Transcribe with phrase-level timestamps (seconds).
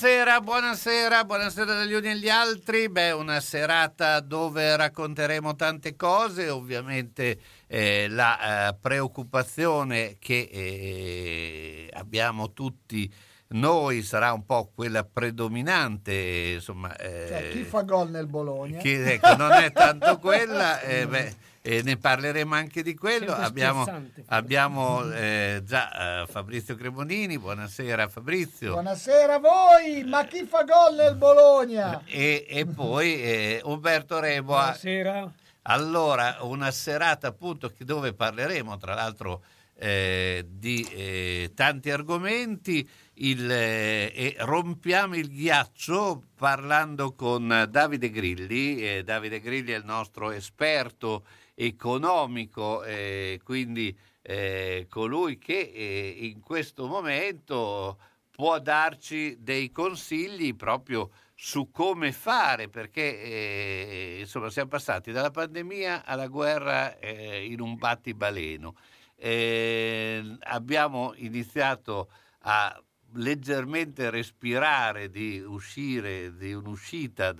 [0.00, 2.88] Buonasera, buonasera, buonasera dagli uni agli altri.
[2.88, 12.54] Beh, una serata dove racconteremo tante cose, ovviamente eh, la eh, preoccupazione che eh, abbiamo
[12.54, 13.12] tutti
[13.48, 18.78] noi sarà un po' quella predominante, insomma, eh, Cioè, chi fa gol nel Bologna?
[18.78, 23.28] che, ecco, non è tanto quella, eh, beh, eh, ne parleremo anche di quello.
[23.28, 28.72] Sempre Abbiamo, abbiamo eh, già eh, Fabrizio Cremonini, buonasera Fabrizio.
[28.72, 32.02] Buonasera a voi, ma chi fa gol nel Bologna?
[32.06, 34.60] E, e poi eh, Umberto Reboa.
[34.60, 35.32] Buonasera.
[35.62, 39.42] Allora, una serata appunto che- dove parleremo tra l'altro
[39.76, 48.82] eh, di eh, tanti argomenti il, eh, e rompiamo il ghiaccio parlando con Davide Grilli.
[48.82, 56.40] Eh, Davide Grilli è il nostro esperto economico, eh, quindi eh, colui che eh, in
[56.40, 57.98] questo momento
[58.30, 66.04] può darci dei consigli proprio su come fare, perché eh, insomma siamo passati dalla pandemia
[66.04, 68.74] alla guerra eh, in un battibaleno.
[69.16, 72.82] Eh, abbiamo iniziato a
[73.14, 77.32] leggermente respirare di uscire, di un'uscita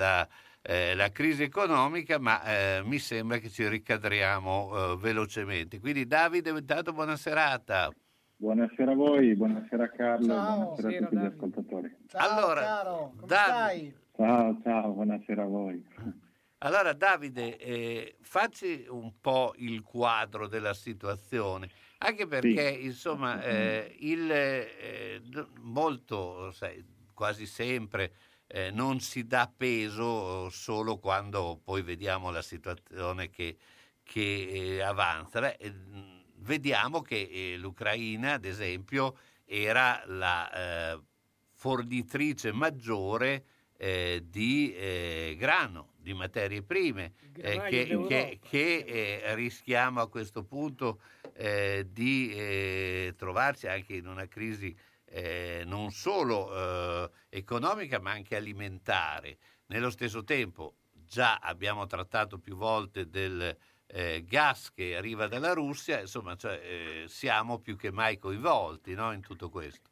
[0.62, 5.80] dalla crisi economica, ma eh, mi sembra che ci ricadriamo eh, velocemente.
[5.80, 7.91] Quindi Davide, intanto buona serata.
[8.36, 10.57] Buonasera a voi, buonasera Carlo, Ciao.
[10.57, 11.34] buonasera a tutti gli Davide.
[11.34, 11.97] ascoltatori.
[12.09, 13.53] Ciao Allora, caro, come Davide.
[13.53, 13.95] stai?
[14.16, 15.84] Ciao, ciao, buonasera a voi.
[16.63, 21.68] Allora Davide, eh, facci un po' il quadro della situazione,
[21.98, 25.22] anche perché insomma eh, il, eh,
[25.60, 26.84] molto, sai,
[27.15, 28.13] quasi sempre
[28.53, 33.57] eh, non si dà peso solo quando poi vediamo la situazione che,
[34.03, 35.57] che, eh, avanza.
[35.57, 35.73] Eh,
[36.39, 41.01] vediamo che eh, l'Ucraina, ad esempio, era la eh,
[41.53, 43.45] fornitrice maggiore
[43.77, 48.85] eh, di eh, grano, di materie prime, eh, che, che- che,
[49.23, 51.01] eh, rischiamo a questo punto
[51.35, 54.77] eh, di eh, trovarci anche in una crisi
[55.10, 59.39] eh, non solo eh, economica ma anche alimentare.
[59.66, 66.01] Nello stesso tempo già abbiamo trattato più volte del eh, gas che arriva dalla Russia,
[66.01, 69.89] insomma cioè, eh, siamo più che mai coinvolti no, in tutto questo.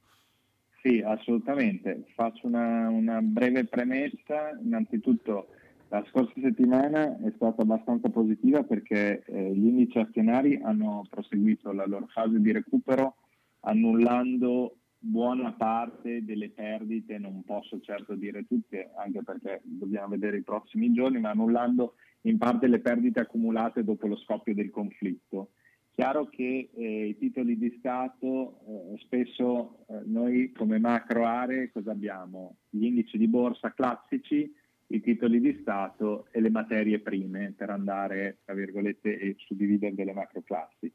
[0.80, 2.04] Sì, assolutamente.
[2.14, 4.56] Faccio una, una breve premessa.
[4.62, 5.48] Innanzitutto
[5.88, 11.86] la scorsa settimana è stata abbastanza positiva perché eh, gli indici azionari hanno proseguito la
[11.86, 13.16] loro fase di recupero
[13.60, 20.42] annullando buona parte delle perdite, non posso certo dire tutte, anche perché dobbiamo vedere i
[20.42, 25.52] prossimi giorni, ma annullando in parte le perdite accumulate dopo lo scoppio del conflitto.
[25.94, 28.60] Chiaro che eh, i titoli di Stato,
[28.94, 32.58] eh, spesso eh, noi come macro aree cosa abbiamo?
[32.70, 34.48] Gli indici di borsa classici,
[34.90, 40.12] i titoli di Stato e le materie prime per andare, tra virgolette, e suddividere delle
[40.12, 40.92] macro classi.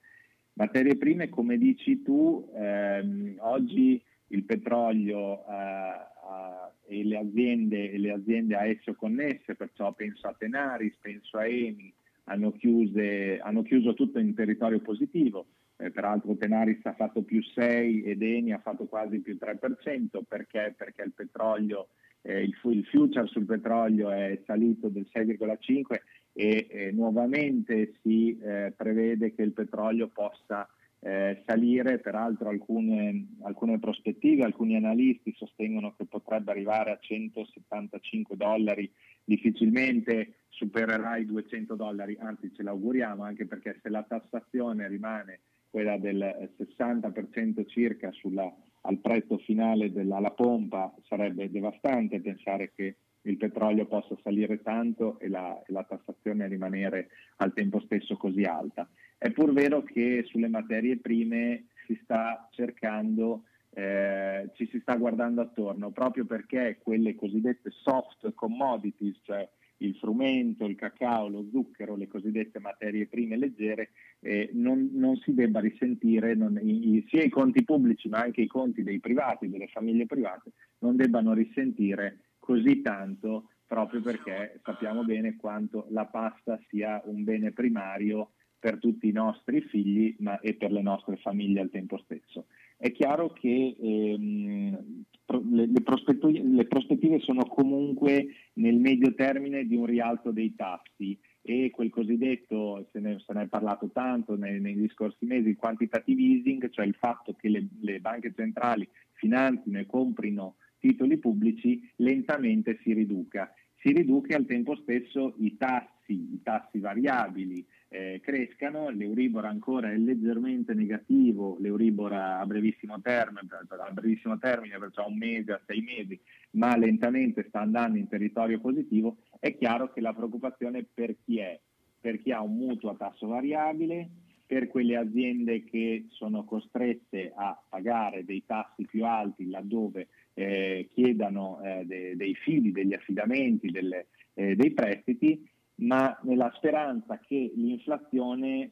[0.56, 8.12] Materie prime, come dici tu, ehm, oggi il petrolio eh, e, le aziende, e le
[8.12, 11.92] aziende a esso connesse, perciò penso a Tenaris, penso a Eni,
[12.26, 15.48] hanno, chiuse, hanno chiuso tutto in territorio positivo.
[15.76, 20.76] Eh, peraltro Tenaris ha fatto più 6 ed Eni ha fatto quasi più 3%, perché?
[20.78, 21.88] Perché il petrolio,
[22.22, 26.00] eh, il, il future sul petrolio è salito del 6,5%
[26.34, 30.68] e eh, nuovamente si eh, prevede che il petrolio possa
[31.00, 38.92] eh, salire, peraltro alcune, alcune, prospettive, alcuni analisti sostengono che potrebbe arrivare a 175 dollari,
[39.24, 45.98] difficilmente supererà i 200 dollari, anzi ce l'auguriamo anche perché se la tassazione rimane quella
[45.98, 48.50] del 60% circa sulla,
[48.82, 55.30] al prezzo finale della, pompa sarebbe devastante pensare che il petrolio possa salire tanto e
[55.30, 58.88] la, la, tassazione rimanere al tempo stesso così alta.
[59.18, 65.42] È pur vero che sulle materie prime si sta cercando, eh, ci si sta guardando
[65.42, 69.48] attorno, proprio perché quelle cosiddette soft commodities, cioè
[69.78, 75.34] il frumento, il cacao, lo zucchero, le cosiddette materie prime leggere, eh, non, non, si
[75.34, 79.68] debba risentire, non, i, sia i conti pubblici ma anche i conti dei privati, delle
[79.68, 87.02] famiglie private, non debbano risentire così tanto proprio perché sappiamo bene quanto la pasta sia
[87.06, 91.70] un bene primario per tutti i nostri figli ma, e per le nostre famiglie al
[91.70, 92.48] tempo stesso.
[92.78, 95.04] È chiaro che ehm,
[95.52, 101.18] le, le, prospettive, le, prospettive, sono comunque nel medio termine di un rialzo dei tassi
[101.42, 105.56] e quel cosiddetto, se ne, se ne è parlato tanto nei, negli scorsi mesi, il
[105.56, 111.90] quantitative easing, cioè il fatto che le, le banche centrali finanzino e comprino titoli pubblici
[111.98, 113.54] lentamente si riduca.
[113.78, 119.92] Si riduca e al tempo stesso i tassi, i tassi variabili eh, crescano, l'Euribor ancora
[119.92, 125.82] è leggermente negativo, l'Euribor a brevissimo termine, a brevissimo termine, perciò un mese a sei
[125.82, 126.20] mesi,
[126.52, 131.58] ma lentamente sta andando in territorio positivo, è chiaro che la preoccupazione per chi è?
[132.02, 134.10] Per chi ha un mutuo a tasso variabile,
[134.46, 141.62] per quelle aziende che sono costrette a pagare dei tassi più alti laddove eh, chiedano
[141.64, 148.72] eh, de- dei fidi, degli affidamenti, delle, eh, dei prestiti, ma nella speranza che l'inflazione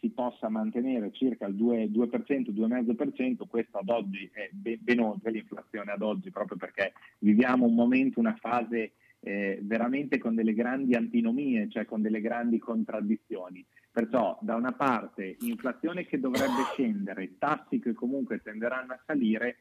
[0.00, 5.30] si possa mantenere circa il 2%, 2% 2,5%, questo ad oggi è ben, ben, oltre
[5.30, 10.94] l'inflazione ad oggi, proprio perché viviamo un momento, una fase eh, veramente con delle grandi
[10.94, 13.64] antinomie, cioè con delle grandi contraddizioni.
[13.92, 19.56] Perciò da una parte inflazione che dovrebbe scendere, tassi che comunque tenderanno a salire,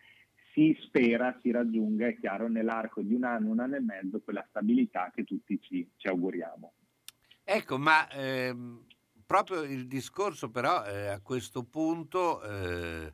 [0.54, 4.46] si spera si raggiunga, è chiaro, nell'arco di un anno, un anno e mezzo, quella
[4.50, 6.74] stabilità che tutti ci, ci auguriamo.
[7.44, 8.86] Ecco, ma ehm,
[9.26, 13.14] proprio il discorso però eh, a questo punto, eh,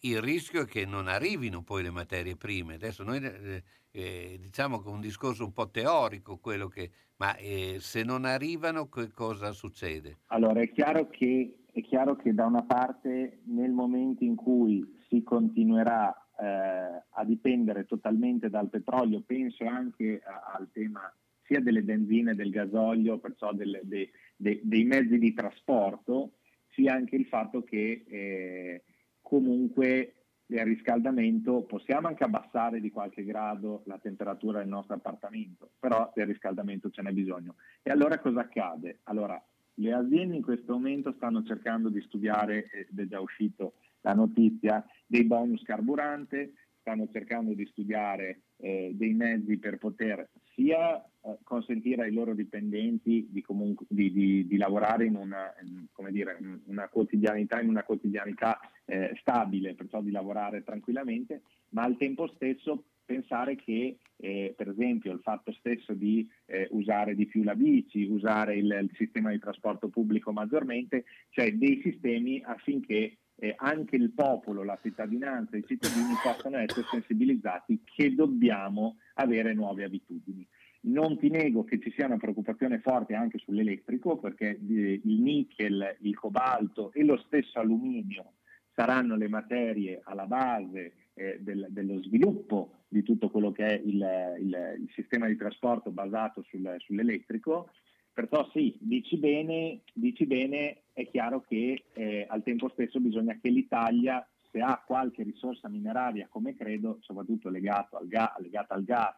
[0.00, 2.74] il rischio è che non arrivino poi le materie prime.
[2.74, 7.34] Adesso noi eh, eh diciamo che è un discorso un po' teorico quello che, ma
[7.36, 10.18] eh, se non arrivano che cosa succede?
[10.26, 15.22] Allora è chiaro che è chiaro che da una parte nel momento in cui si
[15.22, 21.12] continuerà eh, a dipendere totalmente dal petrolio, penso anche a, al tema
[21.42, 26.32] sia delle benzine, del gasolio, perciò delle, de, de, dei mezzi di trasporto,
[26.70, 28.82] sia anche il fatto che eh,
[29.22, 30.12] comunque
[30.48, 36.26] il riscaldamento possiamo anche abbassare di qualche grado la temperatura del nostro appartamento, però del
[36.26, 37.56] riscaldamento ce n'è bisogno.
[37.82, 39.00] E allora cosa accade?
[39.04, 39.42] Allora,
[39.74, 43.74] le aziende in questo momento stanno cercando di studiare, ed è già uscito
[44.06, 50.96] la notizia dei bonus carburante, stanno cercando di studiare eh, dei mezzi per poter sia
[51.02, 55.52] eh, consentire ai loro dipendenti di, comunque, di, di, di lavorare in una,
[55.92, 61.96] come dire, una quotidianità, in una quotidianità eh, stabile, perciò di lavorare tranquillamente, ma al
[61.96, 67.42] tempo stesso pensare che eh, per esempio il fatto stesso di eh, usare di più
[67.42, 73.54] la bici, usare il, il, sistema di trasporto pubblico maggiormente, cioè dei sistemi affinché eh,
[73.56, 80.46] anche il popolo, la cittadinanza, i cittadini possano essere sensibilizzati che dobbiamo avere nuove abitudini.
[80.86, 85.96] Non ti nego che ci sia una preoccupazione forte anche sull'elettrico perché eh, il nickel,
[86.00, 88.34] il cobalto e lo stesso alluminio
[88.72, 94.36] saranno le materie alla base eh, del, dello sviluppo di tutto quello che è il,
[94.38, 97.70] il, il sistema di trasporto basato sul, sull'elettrico.
[98.16, 103.50] Perciò sì, dici bene, dici bene, è chiaro che eh, al tempo stesso bisogna che
[103.50, 109.14] l'Italia, se ha qualche risorsa mineraria, come credo, soprattutto legato al ga- legata al gas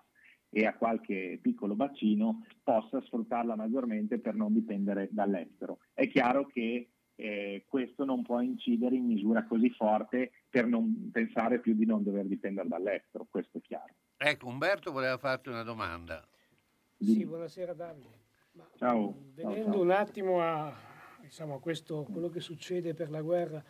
[0.50, 5.78] e a qualche piccolo bacino, possa sfruttarla maggiormente per non dipendere dall'estero.
[5.95, 11.61] È chiaro che eh, questo non può incidere in misura così forte per non pensare
[11.61, 13.95] più di non dover dipendere dall'estero, questo è chiaro.
[14.17, 16.26] Ecco, Umberto voleva farti una domanda.
[16.99, 18.26] Sì, buonasera Davide.
[18.76, 19.14] Ciao.
[19.34, 20.74] Venendo ciao, un attimo a,
[21.20, 23.62] diciamo, a questo, quello che succede per la guerra,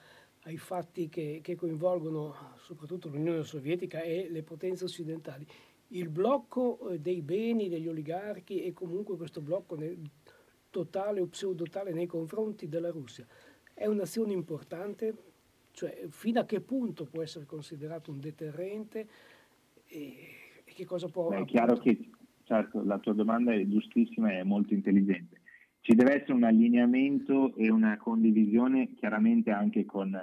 [0.42, 5.46] ai fatti che, che coinvolgono soprattutto l'Unione Sovietica e le potenze occidentali,
[5.88, 9.76] il blocco eh, dei beni degli oligarchi e comunque questo blocco
[10.70, 13.26] totale o pseudo-totale nei confronti della Russia
[13.78, 15.14] è un'azione importante?
[15.70, 19.08] Cioè, fino a che punto può essere considerato un deterrente
[19.86, 20.16] e,
[20.64, 21.28] e che cosa può...
[21.28, 22.10] Beh, è chiaro che,
[22.48, 25.42] certo, la tua domanda è giustissima e molto intelligente.
[25.80, 30.18] Ci deve essere un allineamento e una condivisione chiaramente anche con,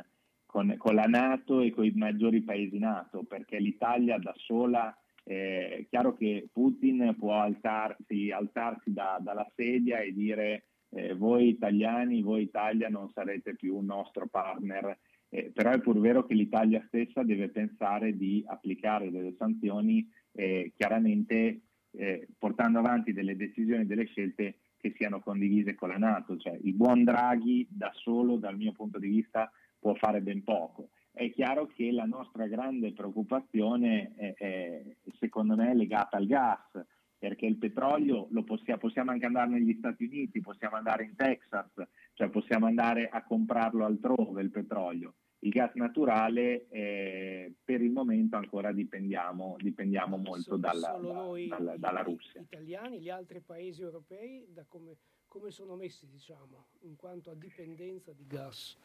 [0.46, 5.78] con, con la Nato e con i maggiori paesi Nato, perché l'Italia da sola è
[5.78, 12.22] eh, chiaro che Putin può alzarsi, alzarsi da, dalla sedia e dire eh, voi italiani,
[12.22, 14.98] voi Italia non sarete più un nostro partner,
[15.30, 20.74] eh, però è pur vero che l'Italia stessa deve pensare di applicare delle sanzioni eh,
[20.76, 21.62] chiaramente
[21.98, 26.74] eh, portando avanti delle decisioni, delle scelte che siano condivise con la Nato, cioè il
[26.74, 31.68] buon Draghi da solo dal mio punto di vista può fare ben poco è chiaro
[31.68, 34.84] che la nostra grande preoccupazione è, è,
[35.18, 36.86] secondo me legata al gas,
[37.18, 41.72] perché il petrolio possiamo, possiamo anche andare negli Stati Uniti, possiamo andare in Texas,
[42.14, 45.14] cioè possiamo andare a comprarlo altrove il petrolio.
[45.46, 52.02] Il gas naturale eh, per il momento ancora dipendiamo, dipendiamo molto dalla, noi, dalla, dalla
[52.02, 52.40] Russia.
[52.40, 54.98] Gli italiani, gli altri paesi europei, da come,
[55.28, 58.76] come sono messi diciamo, in quanto a dipendenza di gas?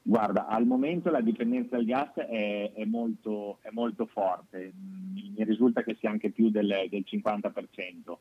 [0.00, 5.82] Guarda, al momento la dipendenza dal gas è, è, molto, è, molto, forte, mi risulta
[5.82, 8.16] che sia anche più del, del 50%.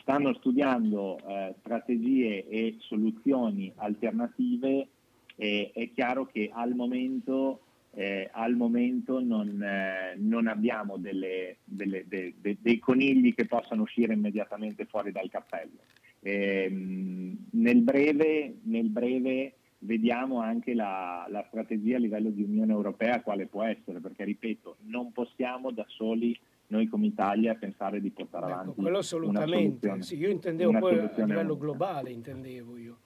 [0.00, 4.88] Stanno studiando eh, strategie e soluzioni alternative
[5.36, 7.60] e è chiaro che al momento,
[7.92, 13.82] eh, al momento non, eh, non, abbiamo delle, delle, de, de, dei conigli che possano
[13.82, 15.78] uscire immediatamente fuori dal cappello.
[16.20, 23.20] Ehm, nel breve, nel breve vediamo anche la, la, strategia a livello di Unione Europea
[23.20, 26.36] quale può essere, perché ripeto, non possiamo da soli
[26.68, 31.10] noi come Italia pensare di portare ecco, avanti quello assolutamente, sì, io intendevo poi a
[31.14, 31.54] livello unica.
[31.54, 32.98] globale, intendevo io.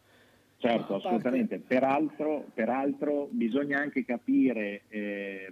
[0.60, 1.58] Certo, assolutamente.
[1.58, 5.50] Peraltro, peraltro, bisogna anche capire, eh,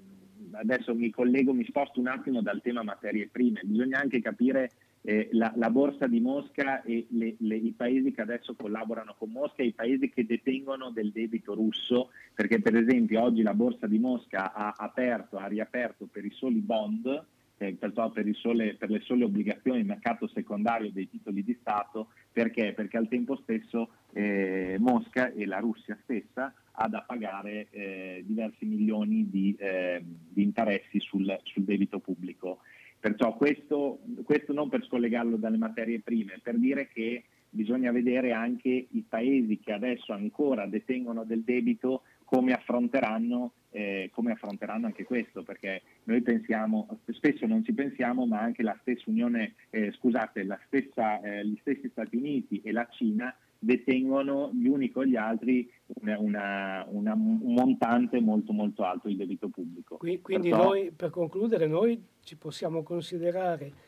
[0.53, 5.31] adesso mi collego, mi sposto un attimo dal tema materie prime, bisogna anche capire eh,
[5.33, 9.63] la, la, borsa di Mosca e le, le, i paesi che adesso collaborano con Mosca
[9.63, 13.99] e i paesi che detengono del debito russo, perché per esempio oggi la borsa di
[13.99, 17.25] Mosca ha aperto, ha riaperto per i soli bond,
[17.59, 22.09] eh, perciò per, sole, per, le sole obbligazioni, il mercato secondario dei titoli di Stato,
[22.33, 22.73] perché?
[22.73, 28.65] Perché al tempo stesso eh, Mosca e la Russia stessa ha da pagare eh, diversi
[28.65, 32.59] milioni di, eh, di interessi sul, sul debito pubblico.
[32.99, 38.89] Perciò questo, questo non per scollegarlo dalle materie prime, per dire che bisogna vedere anche
[38.91, 45.45] i paesi che adesso ancora detengono del debito come affronteranno, eh, come affronteranno anche questo,
[45.45, 50.59] perché noi pensiamo, spesso non ci pensiamo, ma anche la stessa Unione, eh, scusate, la
[50.67, 55.71] stessa, eh, gli stessi Stati Uniti e la Cina detengono gli uni con gli altri
[56.01, 59.97] una, una, una, un montante molto molto alto di debito pubblico.
[59.97, 63.87] Quindi Perciò, noi, per concludere, noi ci possiamo considerare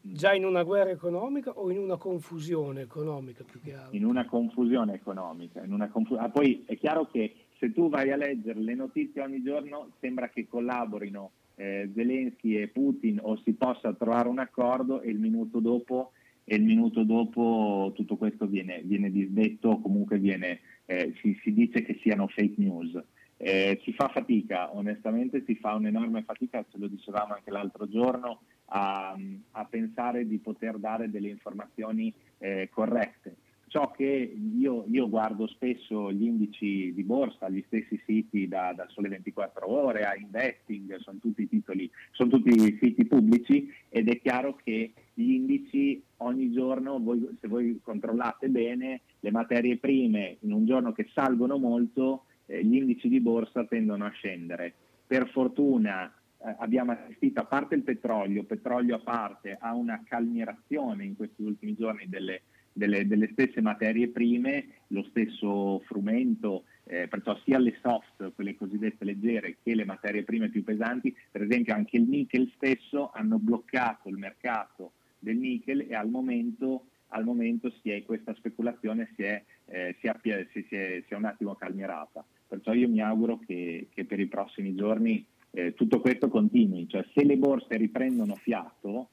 [0.00, 3.96] già in una guerra economica o in una confusione economica più che altro?
[3.96, 5.62] In una confusione economica.
[5.66, 9.42] Una confu- ah, poi è chiaro che se tu vai a leggere le notizie ogni
[9.42, 15.10] giorno sembra che collaborino eh, Zelensky e Putin o si possa trovare un accordo e
[15.10, 16.12] il minuto dopo
[16.44, 21.52] e il minuto dopo tutto questo viene, viene disdetto o comunque viene, eh, si, si
[21.52, 23.02] dice che siano fake news.
[23.36, 28.40] Eh, si fa fatica, onestamente si fa un'enorme fatica, ce lo dicevamo anche l'altro giorno,
[28.66, 29.16] a,
[29.50, 33.36] a pensare di poter dare delle informazioni eh, corrette.
[33.66, 38.86] Ciò che io, io, guardo spesso gli indici di borsa, gli stessi siti da, da,
[38.88, 44.54] Sole 24 Ore a Investing, sono tutti titoli, sono tutti siti pubblici ed è chiaro
[44.62, 50.66] che gli indici ogni giorno, voi, se voi controllate bene, le materie prime in un
[50.66, 54.74] giorno che salgono molto, eh, gli indici di borsa tendono a scendere.
[55.06, 61.04] Per fortuna eh, abbiamo assistito, a parte il petrolio, petrolio a parte, a una calmierazione
[61.04, 62.42] in questi ultimi giorni delle,
[62.72, 69.04] delle, delle stesse materie prime, lo stesso frumento, eh, perciò sia le soft, quelle cosiddette
[69.04, 74.08] leggere, che le materie prime più pesanti, per esempio anche il nickel stesso, hanno bloccato
[74.08, 74.92] il mercato
[75.24, 80.46] del nickel e al momento, al momento è, questa speculazione si è, eh, si, è,
[80.52, 82.24] si, è, si è, un attimo calmierata.
[82.46, 87.04] Perciò io mi auguro che, che per i prossimi giorni eh, tutto questo continui, cioè
[87.12, 89.08] se le borse riprendono fiato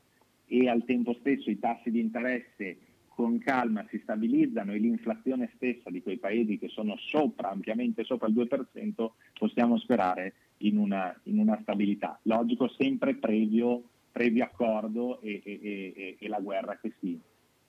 [0.46, 2.78] e al tempo stesso i tassi di interesse
[3.08, 8.28] con calma si stabilizzano e l'inflazione stessa di quei paesi che sono sopra, ampiamente sopra
[8.28, 12.20] il 2%, possiamo sperare in una, in una stabilità.
[12.24, 17.20] Logico, sempre previo, previo accordo e, e, e, e, la guerra che si,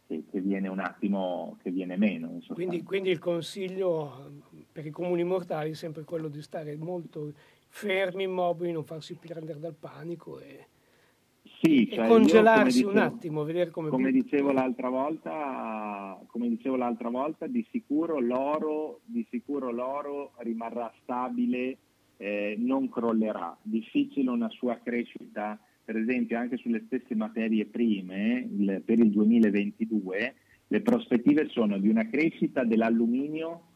[0.06, 2.40] che, che, viene un attimo, che viene meno.
[2.48, 4.30] Quindi, quindi il consiglio
[4.70, 7.32] per i comuni mortali è sempre quello di stare molto
[7.68, 10.66] fermi, immobili, non farsi prendere dal panico e,
[11.62, 13.88] sì, e cioè congelarsi io, un attimo, vedere come...
[13.88, 20.92] Come dicevo l'altra volta, come dicevo l'altra volta di, sicuro l'oro, di sicuro l'oro rimarrà
[21.02, 21.78] stabile,
[22.16, 23.56] eh, non crollerà.
[23.62, 30.34] Difficile una sua crescita, per esempio anche sulle stesse materie prime il, per il 2022,
[30.68, 33.70] le prospettive sono di una crescita dell'alluminio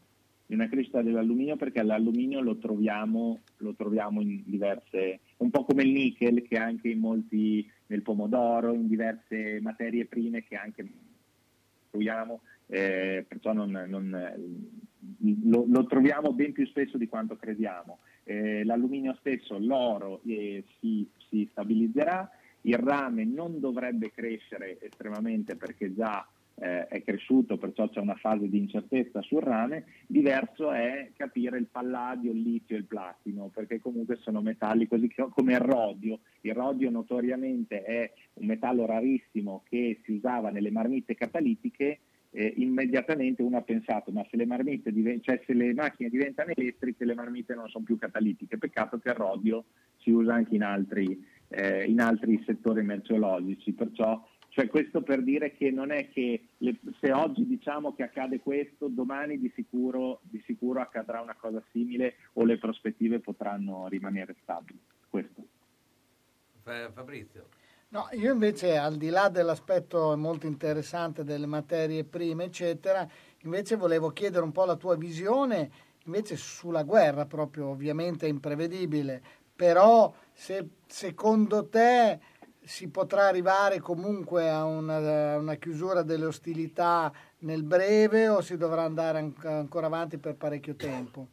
[0.47, 5.83] di una crescita dell'alluminio perché l'alluminio lo troviamo, lo troviamo in diverse, un po' come
[5.83, 10.87] il nickel che anche in molti, nel pomodoro, in diverse materie prime che anche
[11.89, 14.33] troviamo, eh, perciò non, non,
[15.43, 17.99] lo, lo, troviamo ben più spesso di quanto crediamo.
[18.23, 22.29] Eh, l'alluminio stesso, l'oro eh, si, si stabilizzerà,
[22.61, 26.27] il rame non dovrebbe crescere estremamente perché già
[26.59, 31.67] eh, è cresciuto, perciò c'è una fase di incertezza sul rame, diverso è capire il
[31.67, 36.19] palladio, il litio e il platino, perché comunque sono metalli così come il rodio.
[36.41, 41.99] Il rodio notoriamente è un metallo rarissimo che si usava nelle marmitte catalitiche,
[42.31, 44.45] eh, immediatamente uno ha pensato ma se le,
[44.91, 49.09] diven- cioè se le macchine diventano elettriche le marmitte non sono più catalitiche, peccato che
[49.09, 49.65] il rodio
[49.97, 55.53] si usa anche in altri, eh, in altri settori merceologici, perciò cioè questo per dire
[55.55, 60.41] che non è che le, se oggi diciamo che accade questo, domani di sicuro, di
[60.47, 64.79] sicuro accadrà una cosa simile o le prospettive potranno rimanere stabili.
[65.07, 65.45] Questo.
[66.63, 67.49] Fabrizio.
[67.89, 73.07] No, io invece al di là dell'aspetto molto interessante delle materie prime, eccetera,
[73.43, 75.71] invece volevo chiedere un po' la tua visione
[76.03, 79.21] invece sulla guerra, proprio ovviamente imprevedibile,
[79.55, 82.19] però se secondo te
[82.61, 88.83] si potrà arrivare comunque a una, una, chiusura delle ostilità nel breve o si dovrà
[88.83, 91.27] andare an- ancora avanti per parecchio tempo?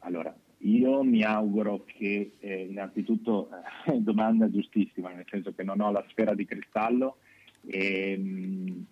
[0.00, 3.48] Allora, io mi auguro che eh, innanzitutto
[3.86, 7.18] eh, domanda giustissima, nel senso che non ho la sfera di cristallo
[7.66, 8.86] e mh,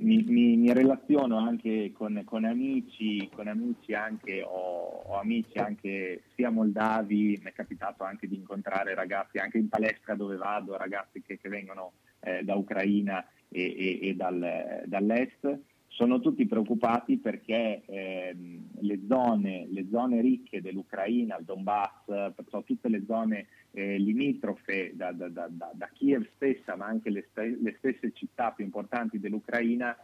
[0.00, 6.22] mi, mi, mi, relaziono anche con, con amici, con amici anche, ho, ho, amici anche
[6.34, 11.20] sia moldavi, mi è capitato anche di incontrare ragazzi anche in palestra dove vado, ragazzi
[11.22, 15.58] che, che vengono eh, da Ucraina e, e, e dal, dall'est.
[15.98, 18.32] Sono tutti preoccupati perché eh,
[18.78, 22.04] le, zone, le zone ricche dell'Ucraina, il Donbass,
[22.36, 27.26] perciò tutte le zone eh, limitrofe da, da, da, da, Kiev stessa, ma anche le,
[27.28, 29.96] st- le stesse città più importanti dell'Ucraina,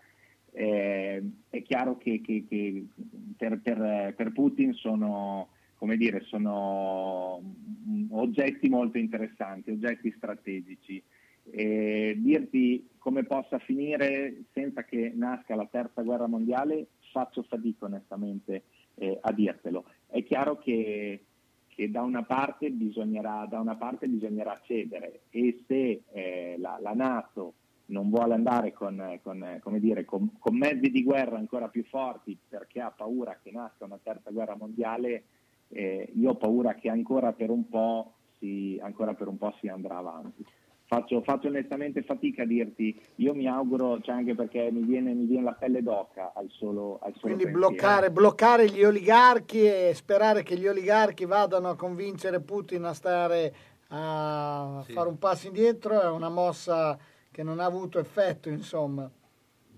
[0.50, 2.87] eh, è chiaro che, che, che
[3.37, 5.50] per, per, per, Putin sono,
[5.96, 7.40] dire, sono
[8.11, 11.00] oggetti molto interessanti, oggetti strategici.
[11.50, 18.62] E dirti come possa finire senza che nasca la terza guerra mondiale faccio fatica onestamente
[18.94, 19.85] eh, a dirtelo.
[20.07, 21.20] È chiaro che
[21.74, 27.54] che da una parte bisognerà, una parte bisognerà cedere e se eh, la, la, Nato
[27.87, 32.80] non vuole andare con, con, dire, con, con, mezzi di guerra ancora più forti perché
[32.80, 35.24] ha paura che nasca una terza guerra mondiale,
[35.68, 38.80] eh, io ho paura che ancora per un po' si,
[39.16, 40.46] per un po si andrà avanti.
[40.94, 45.26] Faccio, faccio onestamente fatica a dirti, io mi auguro, cioè anche perché mi viene, mi
[45.26, 50.42] viene la pelle d'oca al solo, al solo Quindi bloccare, bloccare gli oligarchi e sperare
[50.42, 53.54] che gli oligarchi vadano a convincere Putin a stare
[53.88, 54.92] a Sì.
[54.92, 56.98] fare un passo indietro è una mossa
[57.30, 59.11] che non ha avuto effetto, insomma.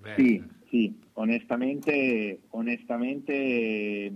[0.01, 4.13] Beh, Sì, sì, onestamente, onestamente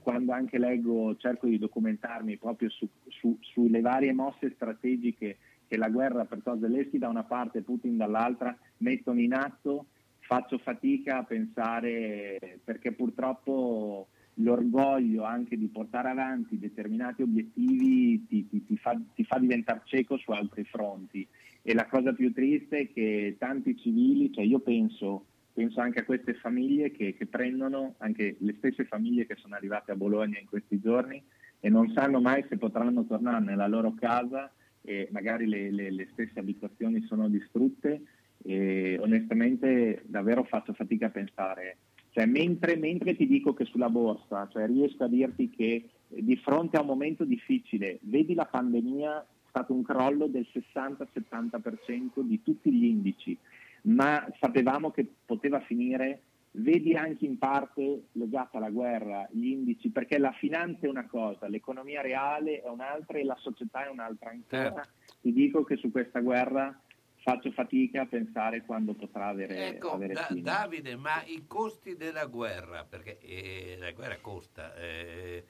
[0.00, 5.38] quando anche leggo, cerco di documentarmi proprio su- su- sulle varie mosse strategiche
[5.70, 9.86] che la guerra per Zelensky da una parte e Putin dall'altra mettono in atto,
[10.18, 18.64] faccio fatica a pensare perché purtroppo l'orgoglio anche di portare avanti determinati obiettivi ti, ti-
[18.64, 21.24] ti fa, ti fa diventare cieco su altri fronti.
[21.62, 26.04] E la cosa più triste è che tanti civili, cioè io penso, penso anche a
[26.04, 30.48] queste famiglie che, che prendono, anche le stesse famiglie che sono arrivate a Bologna in
[30.48, 31.22] questi giorni
[31.60, 34.50] e non sanno mai se potranno tornare nella loro casa
[34.82, 38.02] e magari le, le- le stesse abitazioni sono distrutte
[38.42, 41.76] e onestamente davvero faccio fatica a pensare.
[42.10, 46.36] Cioè, mentre, mentre ti dico che sulla borsa, cioè riesco a dirti che eh, di
[46.36, 52.42] fronte a un momento difficile, vedi la pandemia, è stato un crollo del 60-70% di
[52.42, 53.36] tutti gli indici,
[53.82, 60.18] ma sapevamo che poteva finire, vedi anche in parte legata alla guerra gli indici, perché
[60.18, 64.82] la finanza è una cosa, l'economia reale è un'altra e la società è un'altra ancora.
[64.82, 64.88] Certo.
[65.20, 66.80] Ti dico che su questa guerra
[67.22, 70.28] faccio fatica a pensare quando potrà avere, Ecco, avere Da-.
[70.30, 75.44] Davide, ma i costi della guerra, perché eh, la guerra costa, eh,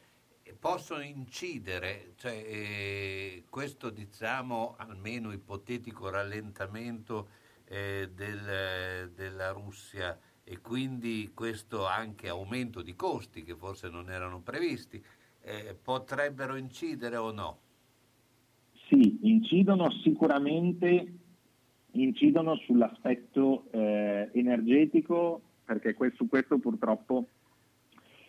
[0.59, 7.29] possono incidere, cioè eh, questo diciamo almeno ipotetico rallentamento
[7.67, 10.19] eh, del- della Russia
[10.51, 15.01] e quindi questo anche aumento di costi che forse non erano previsti,
[15.43, 17.59] eh, potrebbero incidere o no?
[18.89, 21.07] Sì, incidono sicuramente
[21.93, 27.29] incidono sull'aspetto eh, energetico, perché su questo purtroppo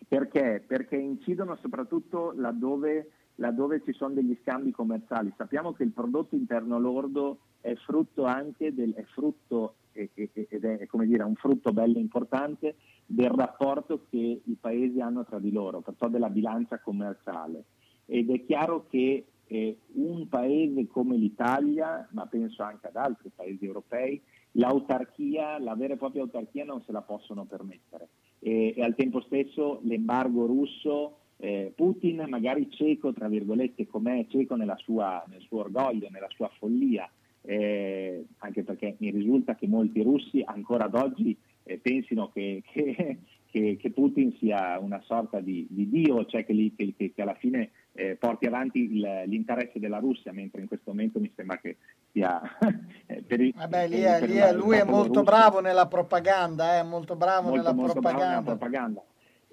[0.08, 0.64] perché?
[0.66, 5.34] Perché incidono soprattutto laddove, laddove ci sono degli scambi commerciali.
[5.38, 11.06] Sappiamo che il prodotto interno lordo è frutto anche del, è frutto, ed è come
[11.06, 12.76] dire, un frutto bello importante
[13.06, 17.66] del rapporto che i paesi hanno tra di loro, perciò della bilancia commerciale.
[18.06, 23.66] Ed è chiaro che eh, un paese come l'Italia, ma penso anche ad altri paesi
[23.66, 24.22] europei,
[24.54, 28.10] l'autarchia, la vera e propria autarchia non se la possono permettere.
[28.40, 34.56] E, e al tempo stesso l'embargo russo, eh, Putin magari cieco, tra virgolette, com'è cieco
[34.78, 37.10] sua- nel suo orgoglio, nella sua follia,
[37.44, 43.18] eh, anche perché mi risulta che molti russi ancora ad oggi eh, pensino che, che-
[43.52, 47.22] che- che Putin sia una sorta di, di dio, cioè che, li- che- che- che
[47.22, 51.58] alla fine eh, porti avanti il- l'interesse della Russia, mentre in questo momento mi sembra
[51.58, 51.76] che
[52.12, 52.42] sia...
[53.08, 55.60] eh, per il- Vabbè, lì per è- lì è- il lui è popolo molto bravo
[55.60, 59.02] nella propaganda, è molto bravo molto, nella molto bravo nella propaganda.
[59.02, 59.04] propaganda.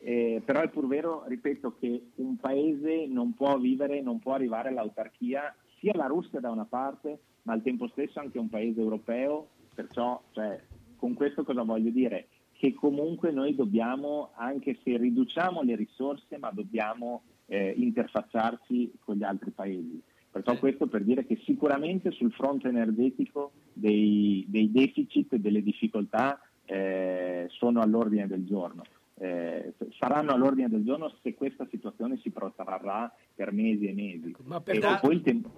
[0.01, 4.69] Eh, però è pur vero, ripeto, che un paese non può vivere, non può arrivare
[4.69, 9.49] all'autarchia, sia la Russia da una parte, ma al tempo stesso anche un paese europeo,
[9.75, 10.61] perciò cioè,
[10.97, 12.29] con questo cosa voglio dire?
[12.53, 19.23] Che comunque noi dobbiamo, anche se riduciamo le risorse, ma dobbiamo eh, interfacciarci con gli
[19.23, 19.99] altri paesi.
[20.31, 26.39] Perciò questo per dire che sicuramente sul fronte energetico dei, dei deficit e delle difficoltà
[26.67, 28.83] eh, sono all'ordine del giorno.
[29.21, 34.37] Eh, saranno all'ordine del giorno se questa situazione si protrarrà per mesi e mesi.
[34.45, 35.51] Ma per E da- poi il tem-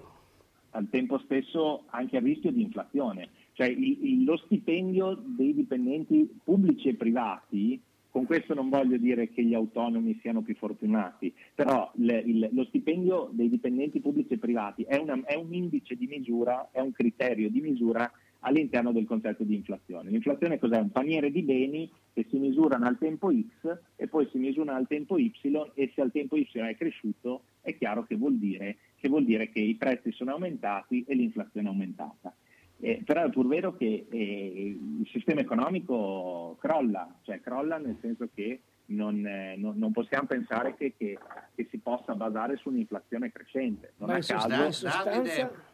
[0.71, 6.29] al tempo stesso anche il rischio di inflazione, cioè il- il- lo stipendio dei dipendenti
[6.43, 7.81] pubblici e privati,
[8.11, 12.65] con questo non voglio dire che gli autonomi siano più fortunati, però il- il- lo
[12.65, 16.93] stipendio dei dipendenti pubblici e privati è, una- è un indice di misura, è un
[16.93, 20.11] criterio di misura all'interno del concetto di inflazione.
[20.11, 20.79] L'inflazione cos'è?
[20.79, 24.87] Un paniere di beni che si misurano al tempo X e poi si misurano al
[24.87, 25.31] tempo Y
[25.75, 29.49] e se al tempo Y è cresciuto è chiaro che vuol dire che, vuol dire
[29.51, 32.35] che i prezzi sono aumentati e l'inflazione è aumentata.
[32.83, 34.67] Eh, però è pur vero che eh,
[34.99, 40.75] il sistema economico crolla, cioè crolla nel senso che non, eh, non- non possiamo pensare
[40.77, 41.19] che, che-
[41.55, 43.93] che si possa basare su un'inflazione crescente.
[43.99, 44.33] Non Ma a caso,
[44.71, 45.69] sostanza- sostanza-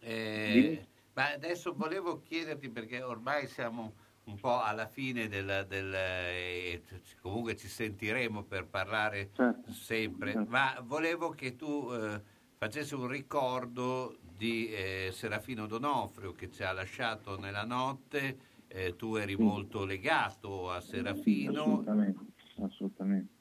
[0.00, 6.82] Eh, ma adesso volevo chiederti perché ormai siamo un po' alla fine del, del- eh,
[7.20, 9.72] comunque ci sentiremo per parlare Certo.
[9.72, 10.50] sempre, Certo.
[10.50, 12.20] ma volevo che tu eh,
[12.56, 18.36] facessi un ricordo di eh, Serafino Donofrio che ci ha lasciato nella notte,
[18.68, 19.42] eh, tu eri Sì.
[19.42, 22.20] molto legato a Serafino, Assolutamente,
[22.62, 23.32] assolutamente.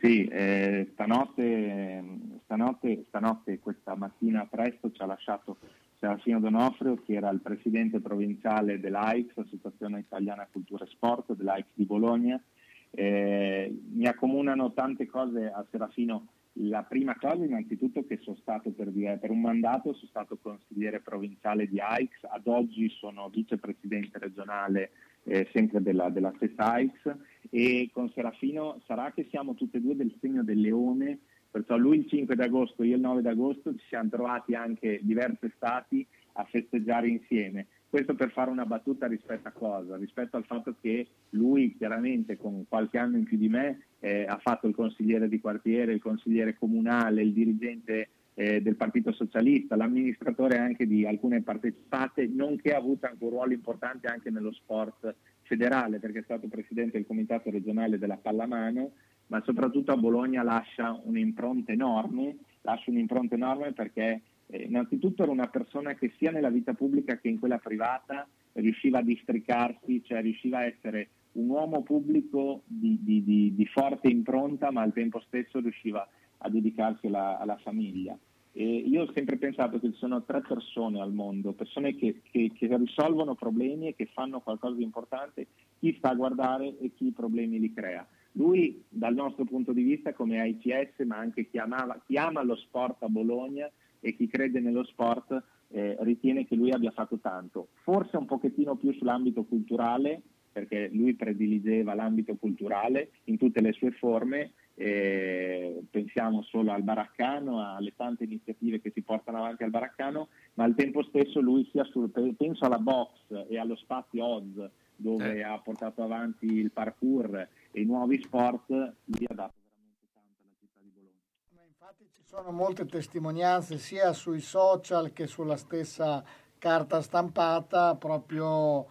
[0.00, 2.02] Sì, eh, stanotte,
[2.44, 5.58] stanotte, stanotte, questa mattina presto ci ha lasciato
[5.98, 11.84] Serafino Donofrio, che era il presidente provinciale dell'AIX, Associazione Italiana Cultura e Sport, dell'AIX di
[11.84, 12.42] Bologna.
[12.90, 16.26] Eh, mi accomunano tante cose a Serafino.
[16.56, 21.00] La prima cosa innanzitutto che sono stato per, dire, per un mandato, sono stato consigliere
[21.00, 24.90] provinciale di AIX, ad oggi sono vicepresidente regionale
[25.24, 27.16] eh, sempre della, della stessa AIX
[27.50, 31.20] e con Serafino sarà che siamo tutti e due del segno del leone
[31.52, 36.04] Perciò lui il 5 d'agosto, io il 9 d'agosto ci siamo trovati anche diverse estati
[36.32, 37.66] a festeggiare insieme.
[37.92, 39.98] Questo per fare una battuta rispetto a cosa?
[39.98, 44.38] Rispetto al fatto che lui chiaramente con qualche anno in più di me eh, ha
[44.38, 50.56] fatto il consigliere di quartiere, il consigliere comunale, il dirigente eh, del Partito Socialista, l'amministratore
[50.56, 55.98] anche di alcune partecipate, nonché ha avuto anche un ruolo importante anche nello sport federale
[55.98, 58.92] perché è stato presidente del comitato regionale della pallamano
[59.26, 64.20] ma soprattutto a Bologna lascia un'impronta enorme, lascia un'impronta enorme perché
[64.52, 68.98] eh, innanzitutto era una persona che sia nella vita pubblica che in quella privata riusciva
[68.98, 74.70] a districarsi, cioè riusciva a essere un uomo pubblico di, di, di, di forte impronta,
[74.70, 76.06] ma al tempo stesso riusciva
[76.38, 78.16] a dedicarsi alla, alla famiglia.
[78.54, 82.52] E io ho sempre pensato che ci sono tre persone al mondo, persone che, che,
[82.54, 85.46] che, risolvono problemi e che fanno qualcosa di importante,
[85.78, 88.06] chi sta a guardare e chi i problemi li crea.
[88.32, 92.56] Lui dal nostro punto di vista come AICS, ma anche chi, amava, chi ama lo
[92.56, 93.70] sport a Bologna
[94.02, 97.68] e chi crede nello sport, eh, ritiene che lui abbia fatto tanto.
[97.82, 100.20] Forse un pochettino più sull'ambito culturale,
[100.52, 107.74] perché lui prediligeva l'ambito culturale in tutte le sue forme, eh, pensiamo solo al Baraccano,
[107.74, 111.84] alle tante iniziative che si portano avanti al Baraccano, ma al tempo stesso lui sia
[111.84, 115.42] sul, penso alla box e allo spazio Oz, dove eh.
[115.42, 120.54] ha portato avanti il parkour e i nuovi sport, lì ha dato veramente tanto alla
[120.58, 121.18] città di Bologna.
[121.56, 126.24] Ma infatti ci sono molte testimonianze sia sui social che sulla stessa
[126.56, 128.86] carta stampata proprio uh,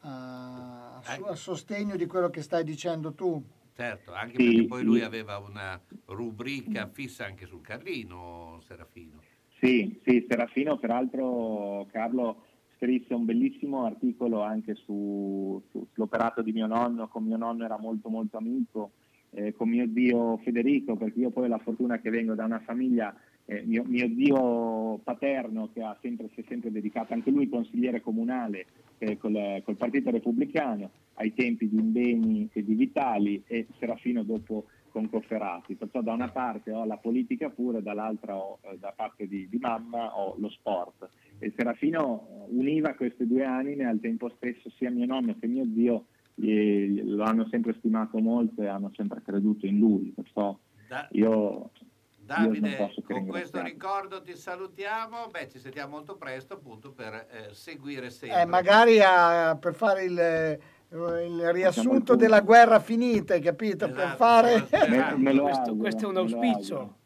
[0.00, 3.42] a, a sostegno di quello che stai dicendo tu.
[3.74, 9.22] Certo, anche sì, perché poi lui aveva una rubrica fissa anche sul Carlino, Serafino.
[9.58, 12.44] Sì, sì, Serafino peraltro Carlo
[12.76, 17.76] scrisse un bellissimo articolo anche su, su, sull'operato di mio nonno, con mio nonno era
[17.76, 18.92] molto molto amico,
[19.34, 22.60] eh, con mio zio Federico, perché io poi ho la fortuna che vengo da una
[22.60, 23.14] famiglia,
[23.46, 28.00] eh, mio, mio, zio paterno che ha sempre, si è sempre dedicato, anche lui consigliere
[28.00, 28.66] comunale
[28.98, 34.66] eh, col, col, Partito Repubblicano, ai tempi di Indeni e di Vitali e Serafino dopo
[34.90, 35.74] con Cofferati.
[35.74, 39.58] Perciò da una parte ho la politica pure, dall'altra ho, eh, da parte di, di
[39.58, 45.06] mamma ho lo sport e Serafino univa queste due anime al tempo stesso sia mio
[45.06, 50.12] nonno che mio zio lo hanno sempre stimato molto e hanno sempre creduto in lui
[50.14, 50.56] perciò
[50.88, 51.70] da, io
[52.16, 57.54] Davide io con questo ricordo ti salutiamo beh ci sentiamo molto presto appunto per eh,
[57.54, 60.58] seguire sempre eh, magari a, per fare il
[60.94, 63.86] il riassunto della guerra finita, capito?
[63.86, 64.68] Esatto, per fare...
[64.88, 66.96] me, me questo, questo, è un auspicio.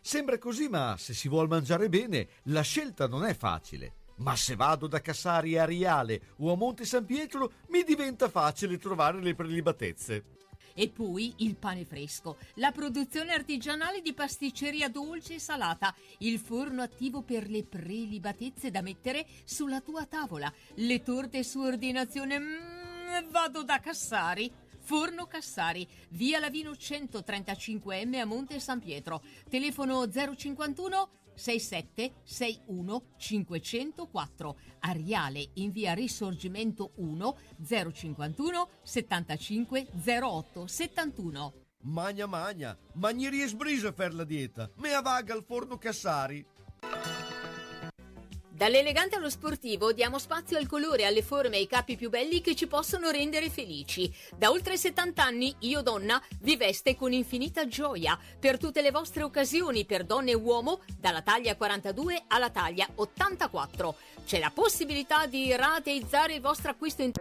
[0.00, 3.92] Sembra così, ma se si vuol mangiare bene, la scelta non è facile.
[4.18, 8.78] Ma se vado da Cassari a Riale o a Monte San Pietro, mi diventa facile
[8.78, 10.24] trovare le prelibatezze.
[10.74, 16.82] E poi il pane fresco, la produzione artigianale di pasticceria dolce e salata, il forno
[16.82, 22.38] attivo per le prelibatezze da mettere sulla tua tavola, le torte su ordinazione.
[22.38, 24.52] Mm, vado da Cassari.
[24.80, 29.22] Forno Cassari, via Lavino 135M a Monte San Pietro.
[29.50, 34.58] Telefono 051 67 61 504.
[34.80, 41.52] Ariale in via Risorgimento 1 051 75 08 71.
[41.82, 44.68] Magna magna, ma non riesco a fare la dieta.
[44.76, 46.44] Me avaga al forno Cassari.
[48.58, 52.56] Dall'elegante allo sportivo diamo spazio al colore, alle forme e ai capi più belli che
[52.56, 54.12] ci possono rendere felici.
[54.36, 59.22] Da oltre 70 anni Io Donna vi veste con infinita gioia per tutte le vostre
[59.22, 63.96] occasioni per donne e uomo dalla taglia 42 alla taglia 84.
[64.26, 67.12] C'è la possibilità di rateizzare il vostro acquisto in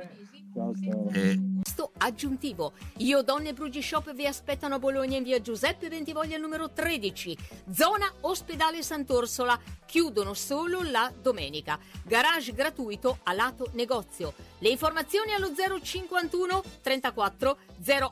[0.80, 1.20] tre mesi.
[1.20, 1.56] Eh.
[2.00, 2.74] aggiuntivo.
[2.98, 7.38] Io Donne Brugi Shop vi aspettano a Bologna in via Giuseppe Bentivoglia numero 13,
[7.72, 9.60] zona Ospedale Sant'Orsola.
[9.86, 11.80] Chiudono solo la domenica.
[12.04, 14.34] Garage gratuito a lato negozio.
[14.60, 17.58] Le informazioni allo 051 34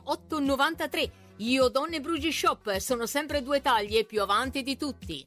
[0.04, 1.10] 08 93.
[1.38, 5.26] Io Donne Brugi Shop sono sempre due taglie più avanti di tutti.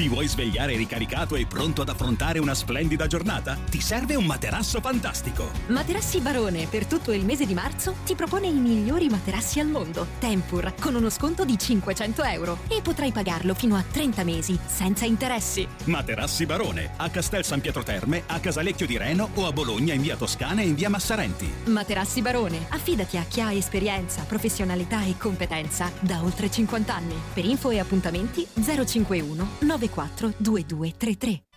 [0.00, 3.58] Ti vuoi svegliare ricaricato e pronto ad affrontare una splendida giornata?
[3.68, 5.50] Ti serve un materasso fantastico.
[5.66, 10.06] Materassi Barone per tutto il mese di marzo ti propone i migliori materassi al mondo.
[10.18, 15.04] Tempur con uno sconto di 500 euro e potrai pagarlo fino a 30 mesi senza
[15.04, 15.68] interessi.
[15.84, 20.00] Materassi Barone a Castel San Pietro Terme, a Casalecchio di Reno o a Bologna in
[20.00, 21.52] via Toscana e in via Massarenti.
[21.64, 27.20] Materassi Barone, affidati a chi ha esperienza, professionalità e competenza da oltre 50 anni.
[27.34, 31.49] Per info e appuntamenti 051 94 2233.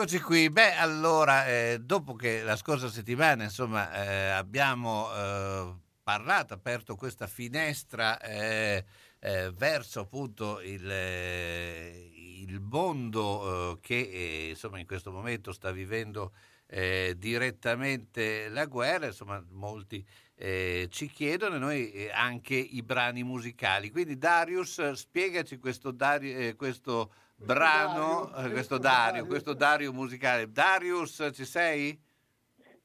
[0.00, 6.54] Eccoci qui, beh allora, eh, dopo che la scorsa settimana insomma eh, abbiamo eh, parlato,
[6.54, 8.82] aperto questa finestra eh,
[9.18, 16.32] eh, verso appunto il, eh, il mondo che insomma in questo momento sta vivendo
[16.66, 20.02] direttamente la guerra, insomma molti
[20.34, 23.90] ci chiedono e noi anche i brani musicali.
[23.90, 30.50] Quindi Darius, spiegaci questo, Dari- questo brano, Dario, eh, questo Dario, questo Dario musicale.
[30.50, 31.98] Darius, ci sei?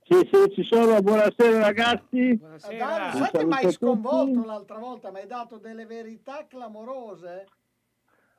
[0.04, 1.02] Sì, sì, ci sono.
[1.02, 2.36] Buonasera ragazzi.
[2.36, 2.86] Buonasera.
[2.86, 5.12] Dario, sai che mi hai sconvolto l'altra volta?
[5.12, 7.46] Mi hai dato delle verità clamorose?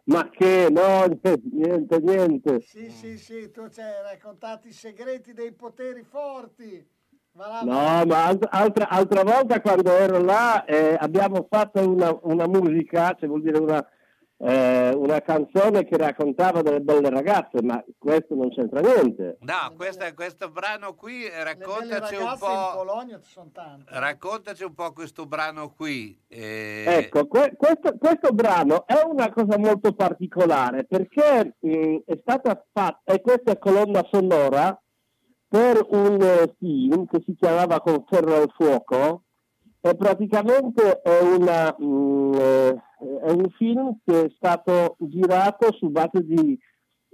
[0.04, 1.04] Ma che no,
[1.50, 2.60] niente, niente.
[2.60, 6.88] Sì, sì, sì, tu ci hai raccontato i segreti dei poteri forti.
[7.32, 12.16] Va là, No, ma alt- altra, altra volta quando ero là eh, abbiamo fatto una,
[12.22, 13.84] una musica, cioè vuol dire una,
[14.38, 19.38] eh, una canzone che raccontava delle belle ragazze, ma questo non c'entra niente.
[19.40, 22.72] No, questa- questo brano qui raccontaci un po'.
[22.74, 23.90] Polonia ci sono tante.
[23.98, 26.20] Raccontaci un po' questo brano qui.
[26.28, 32.62] eh, Ecco, que- questo, questo brano è una cosa molto particolare perché mh, è stata
[32.72, 34.78] fatta, e questa è colonna sonora
[35.48, 39.22] per un eh, film che si chiamava Con ferro al fuoco
[39.80, 46.24] e praticamente è, una, mh, eh, è un film che è stato girato su base
[46.24, 46.58] di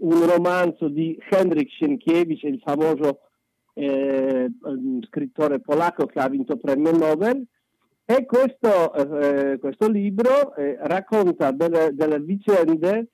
[0.02, 3.20] un romanzo di Henryk Sienkiewicz, il famoso
[3.74, 7.44] eh, ehm, scrittore polacco che ha vinto premio Nobel.
[8.04, 13.08] E questo, eh, questo libro eh, racconta delle, delle vicende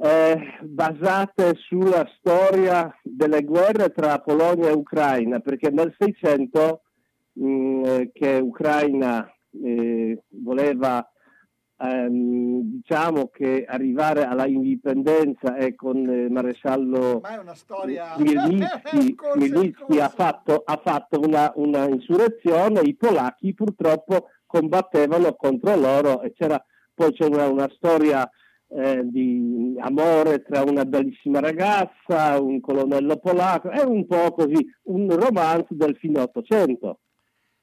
[0.00, 6.82] eh, basate sulla storia delle guerre tra Polonia e Ucraina, perché nel 600
[7.32, 11.04] mh, eh, che Ucraina eh, voleva
[11.80, 18.14] ehm, diciamo che arrivare alla indipendenza e con il maresciallo Ma è una storia...
[20.08, 26.62] Ha fatto, ha fatto una, una insurrezione, i polacchi purtroppo combattevano contro loro e c'era,
[26.94, 28.28] poi c'era una storia
[28.68, 35.08] eh, di amore tra una bellissima ragazza, un colonnello polacco, è un po' così, un
[35.10, 37.00] romanzo del fine Ottocento.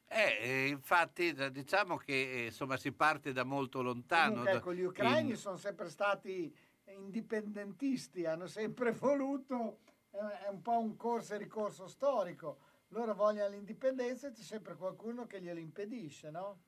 [0.08, 4.32] Eh, eh, infatti diciamo che eh, insomma si parte da molto lontano.
[4.32, 6.53] Comunque, ecco, gli ucraini in- sono sempre stati
[6.86, 9.80] indipendentisti, hanno sempre voluto,
[10.12, 12.58] eh, è un po' un corso e ricorso storico.
[12.89, 16.60] Loro vogliono l'indipendenza e c'è sempre qualcuno che glielo impedisce, no?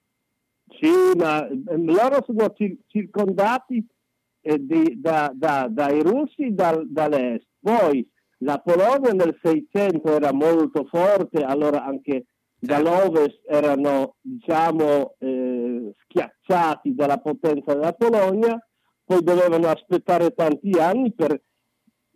[0.79, 3.85] Sì, ma ehm, loro sono cir- circondati
[4.41, 7.45] eh, di- da- da- dai russi dal- dall'est.
[7.59, 8.09] Poi
[8.39, 12.25] la Polonia nel 600 era molto forte, allora anche
[12.59, 18.59] dall'ovest erano diciamo eh, schiacciati dalla potenza della Polonia,
[19.03, 21.41] poi dovevano aspettare tanti anni per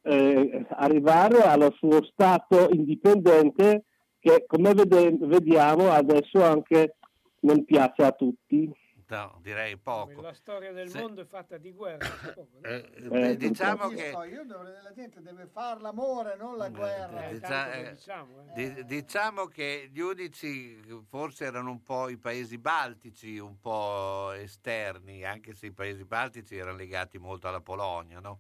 [0.04, 3.86] eh, arrivare allo suo stato indipendente
[4.20, 6.98] che come vede- vediamo adesso anche
[7.42, 8.72] non piace a tutti.
[9.16, 10.22] No, direi poco.
[10.22, 12.07] La storia del Se- mondo è fatta di guerra.
[12.34, 12.68] poco, no?
[12.70, 17.26] Eh, Eh, beh, diciamo che io dovrei- la gente deve fare l'amore, non la guerra.
[17.28, 18.74] eh, lo eh, diciamo, eh.
[18.74, 25.24] di- diciamo che gli unici forse erano un po' i paesi baltici, un po' esterni,
[25.26, 28.39] anche se i paesi baltici erano legati molto alla Polonia, no?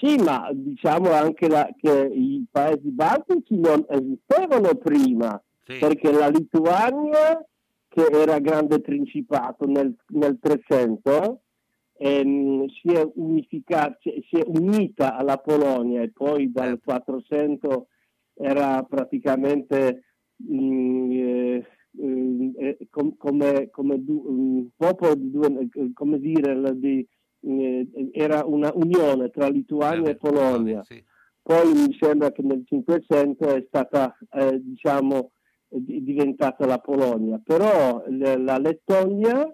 [0.00, 5.78] Sì, ma diciamo anche la- che i paesi baltici non esistevano prima, Sì.
[5.78, 7.44] perché la Lituania,
[7.94, 11.42] che era grande principato nel, nel 300,
[11.96, 16.82] ehm, si, è unificata, si è unita alla Polonia e poi dal Certo.
[16.86, 17.86] 400
[18.34, 20.02] era praticamente
[20.42, 21.66] mm, eh,
[22.02, 27.06] mm, eh, com- come, come du- un popolo di due, eh, come dire, di,
[27.42, 30.82] eh, era una unione tra Lituania e Polonia.
[30.82, 31.00] Sì.
[31.40, 34.16] Poi mi sembra che nel 500 è stata,
[34.58, 35.33] diciamo, di-
[35.80, 39.52] diventata la Polonia, però la Lettonia,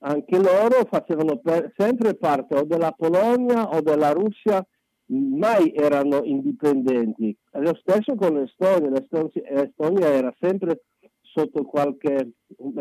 [0.00, 4.64] anche loro facevano per- sempre parte o della Polonia o della Russia,
[5.06, 7.36] mai erano indipendenti.
[7.52, 10.84] Lo stesso con l'Estonia, l'Eston- l'Estonia era sempre
[11.20, 12.32] sotto qualche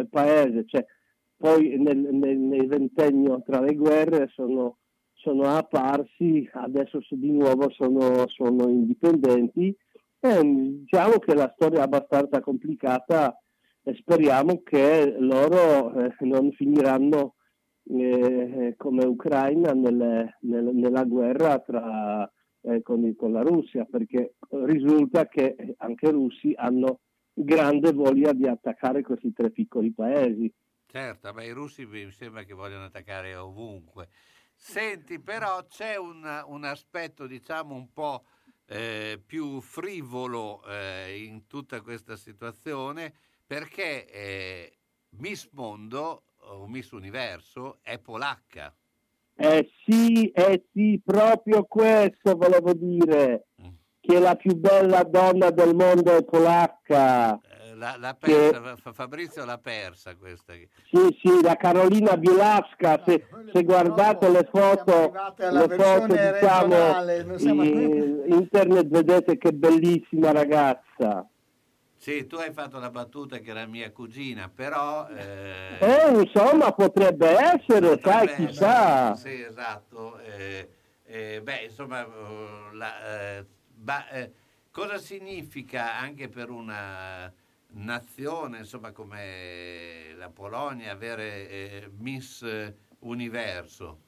[0.09, 0.85] paese, cioè,
[1.37, 4.77] poi nel, nel- nel ventennio tra le guerre sono,
[5.13, 9.75] sono apparsi, adesso di nuovo sono, sono indipendenti.
[10.19, 13.39] E, diciamo che la storia è abbastanza complicata
[13.83, 17.35] e speriamo che loro eh, non finiranno
[17.89, 22.29] eh, come Ucraina nelle- nel- nella guerra tra,
[22.61, 26.99] eh, con, con la Russia, perché risulta che anche i russi hanno
[27.33, 30.53] grande voglia di attaccare questi tre piccoli paesi.
[30.85, 34.09] Certo, ma i russi mi sembra che vogliono attaccare ovunque.
[34.53, 38.23] Senti, però c'è un, un aspetto, diciamo, un po'
[38.67, 43.13] eh, più frivolo eh, in tutta questa situazione,
[43.45, 44.77] perché eh,
[45.17, 48.75] Miss Mondo o Miss Universo è polacca.
[49.35, 53.47] Eh sì, eh sì, proprio questo volevo dire,
[54.07, 57.33] che la più bella donna del mondo è polacca.
[57.35, 60.53] Eh, La, Che- persa, Fa- Fabrizio l'ha persa questa.
[60.53, 66.75] Sì, sì, la Carolina Bielawska, se, se guardate le foto, le foto versione diciamo,
[67.27, 71.27] non siamo- in internet vedete che bellissima ragazza.
[71.99, 75.07] Sì, tu hai fatto la battuta che era mia cugina, però...
[75.09, 79.11] eh, Eh, insomma, potrebbe essere, sai, Potrebbe chissà.
[79.13, 80.17] essere, Sì, esatto.
[80.19, 80.69] Eh,
[81.05, 82.07] eh, beh, insomma, eh,
[82.73, 83.45] la- eh,
[83.77, 84.31] ba- eh,
[84.71, 87.31] cosa significa anche per una
[87.69, 92.45] nazione, insomma, come la Polonia, avere eh, Miss
[92.99, 93.99] Universo?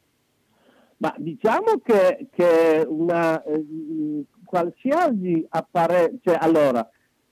[0.97, 6.87] Ma diciamo che, che una eh, qualsiasi apparecchio, cioè allora,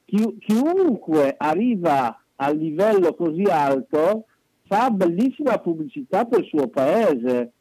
[0.05, 4.25] chi- chiunque arriva a livello così alto
[4.67, 7.53] fa bellissima pubblicità per il suo paese,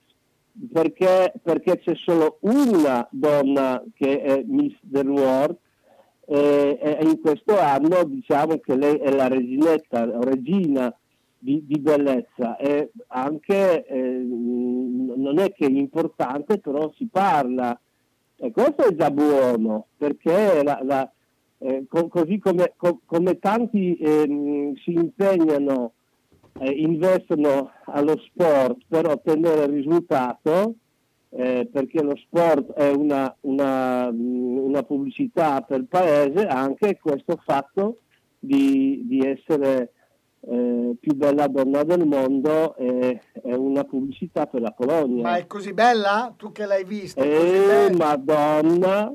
[0.73, 5.57] perché, perché c'è solo una donna che è Miss del World
[6.27, 10.93] e, e in questo anno diciamo che lei è la reginetta, regina
[11.39, 12.57] di, di bellezza.
[12.57, 17.79] E anche eh, non è che è importante però si parla.
[18.39, 21.11] E questo è già buono perché la- la-
[21.59, 25.93] eh, co- così come, co- come tanti ehm, si impegnano
[26.59, 30.75] eh, investono allo sport per ottenere il risultato
[31.31, 37.39] eh, perché lo sport è una, una, mh, una pubblicità per il paese anche questo
[37.45, 37.99] fatto
[38.39, 39.93] di, di essere
[40.49, 45.47] eh, più bella donna del mondo è, è una pubblicità per la Polonia Ma è
[45.47, 46.33] così bella?
[46.37, 47.23] Tu che l'hai vista?
[47.23, 49.13] eh, madonna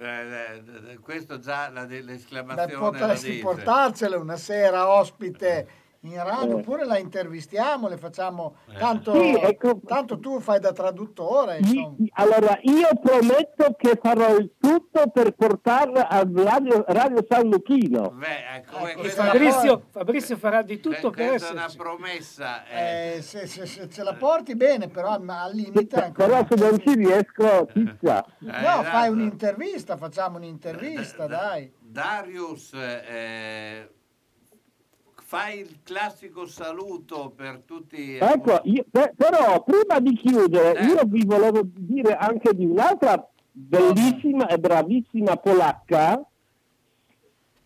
[0.00, 5.68] Eh, eh, eh, questo già la, Beh, l'esclamazione la potresti portarcela una sera ospite
[6.02, 6.60] in radio, Eh.
[6.60, 8.56] oppure la intervistiamo, le facciamo...
[8.72, 8.78] Eh.
[8.78, 9.80] Tanto, Sì, ecco.
[9.86, 11.94] tanto tu fai da traduttore, insomma.
[12.14, 18.10] Allora, io prometto che farò il tutto per portarla al radio, radio San Luchino.
[18.14, 22.64] Beh, ecco, Ecco, eh, Fabrizio, Fabrizio farà di tutto que- per questa è una promessa.
[22.66, 23.16] eh.
[23.16, 25.96] Eh, se, se- se ce la porti bene, però al limite...
[26.02, 28.24] ancora- Però se non ci riesco, pizza.
[28.40, 28.82] Eh, No, esatto.
[28.84, 31.70] fai un'intervista, facciamo un'intervista, dai.
[31.78, 33.90] Darius, eh,
[35.30, 38.16] fai il classico saluto per tutti.
[38.16, 40.86] Ecco, io- pe- però prima di chiudere, Eh.
[40.86, 46.20] io vi volevo dire anche di un'altra bellissima e bravissima polacca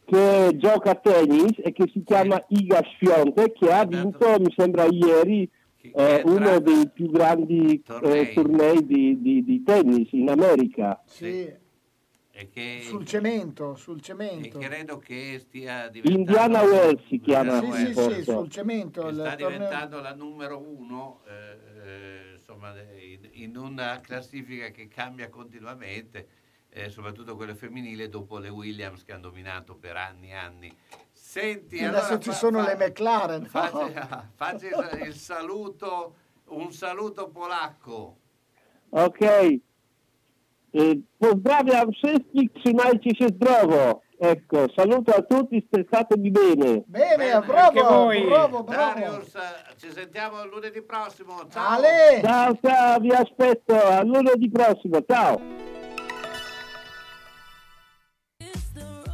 [0.04, 4.84] che gioca a tennis e che si chiama Iga Świątek che ha vinto, mi sembra
[4.84, 5.48] ieri,
[5.80, 8.20] eh, uno dei più grandi Tornei.
[8.28, 11.00] eh, tornei di, di- di tennis in America.
[11.06, 11.50] Sì,
[12.50, 14.58] che, sul cemento, sul e cemento.
[14.58, 16.18] credo che stia diventando.
[16.18, 17.58] Indiana Wells si chiama.
[17.60, 18.22] Sì, Indiana sì, Wells, forse.
[18.24, 19.12] sì, sul cemento.
[19.12, 22.74] sta torneo- diventando la numero uno, eh, eh, insomma,
[23.32, 26.26] in, una classifica che cambia continuamente,
[26.70, 30.76] eh, soprattutto quella femminile, dopo le Williams che hanno dominato per anni e anni.
[31.12, 33.42] Senti, Adesso allora ci fa- sono fa- le McLaren.
[33.42, 33.48] no?
[33.48, 33.92] Facci,
[34.34, 36.16] facci il, il saluto,
[36.46, 38.18] un saluto polacco.
[38.90, 39.60] Okej.
[41.18, 44.00] Pozdrawiam wszystkich, trzymajcie się zdrowo.
[44.20, 46.82] Ecco, saluto a tutti, statemi bene.
[46.86, 48.24] Bene, Bene, anche bravo, voi.
[48.26, 49.00] bravo, bravo.
[49.00, 49.32] Darius,
[49.76, 51.34] ci sentiamo lunedì prossimo.
[51.50, 51.68] Ciao.
[51.68, 52.20] Ale!
[52.22, 55.04] Ciao, ciao, vi aspetto a lunedì prossimo.
[55.06, 55.40] Ciao.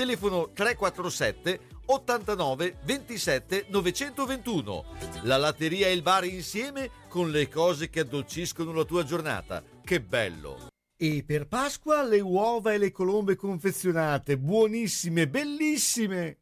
[0.00, 4.84] Telefono 347 89 27 921.
[5.24, 9.62] La latteria e il bar insieme con le cose che addolciscono la tua giornata.
[9.84, 10.68] Che bello!
[10.96, 16.38] E per Pasqua le uova e le colombe confezionate, buonissime, bellissime!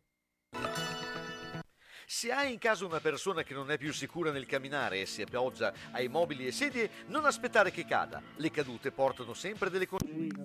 [2.10, 5.20] Se hai in casa una persona che non è più sicura nel camminare e si
[5.20, 8.22] appoggia ai mobili e sedie, non aspettare che cada.
[8.36, 10.40] Le cadute portano sempre delle conseguenze.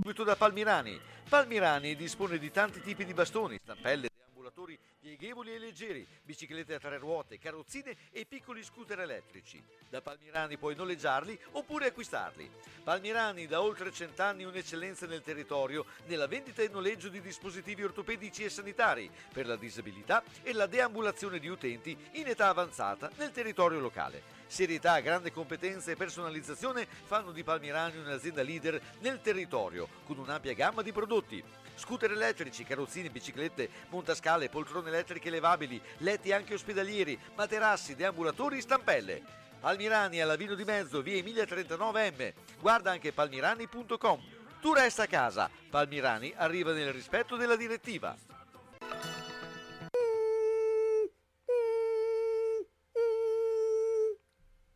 [0.00, 0.96] Subito da Palmirani.
[1.28, 4.08] Palmirani dispone di tanti tipi di bastoni, stampelle,
[4.44, 9.62] deambulatori pieghevoli e leggeri, biciclette a tre ruote, carrozzine e piccoli scooter elettrici.
[9.88, 12.50] Da Palmirani puoi noleggiarli oppure acquistarli.
[12.82, 18.50] Palmirani da oltre cent'anni un'eccellenza nel territorio nella vendita e noleggio di dispositivi ortopedici e
[18.50, 24.42] sanitari per la disabilità e la deambulazione di utenti in età avanzata nel territorio locale.
[24.46, 30.82] Serietà, grande competenza e personalizzazione fanno di Palmirani un'azienda leader nel territorio con un'ampia gamma
[30.82, 31.42] di prodotti.
[31.74, 39.22] Scooter elettrici, carrozzine, biciclette, montascale, poltrone elettriche levabili, letti anche ospedalieri, materassi, deambulatori, stampelle.
[39.60, 42.32] Palmirani alla Vino di Mezzo, via Emilia 39M.
[42.60, 44.20] Guarda anche palmirani.com.
[44.60, 45.50] Tu resta a casa.
[45.70, 48.16] Palmirani arriva nel rispetto della direttiva.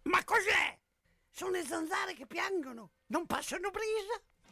[0.02, 0.78] Ma cos'è?
[1.30, 4.20] Sono le zanzare che piangono, non passano brisa?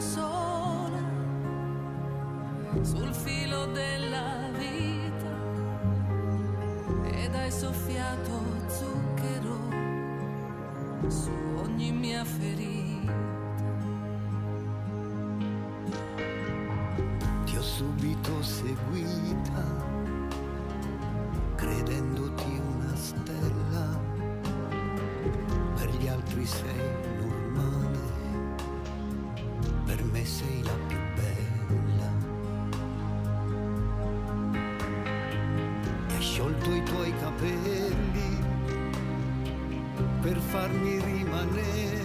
[0.00, 0.98] Sola
[2.80, 5.28] sul filo della vita
[7.12, 9.58] ed hai soffiato zucchero
[11.08, 11.30] su
[11.62, 13.12] ogni mia ferita.
[17.44, 19.64] Ti ho subito seguita,
[21.56, 24.00] credendoti una stella.
[25.76, 27.19] Per gli altri sei
[36.40, 38.38] sciolto i tuoi capelli
[40.22, 41.99] per farmi rimanere.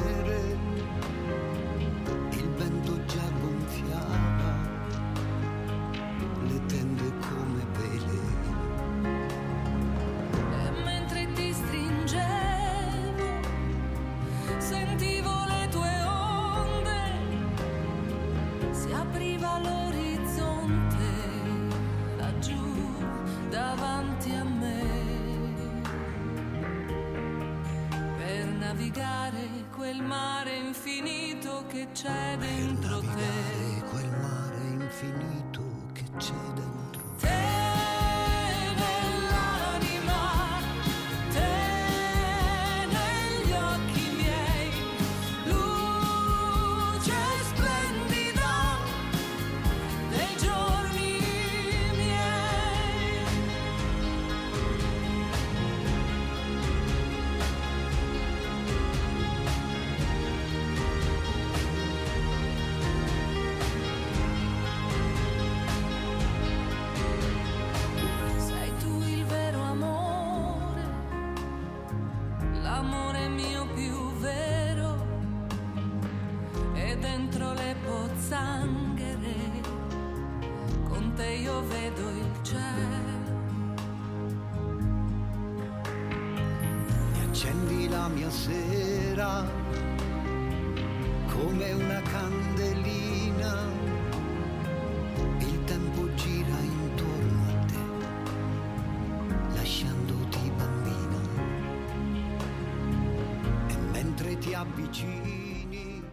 [104.66, 106.04] Avvicini.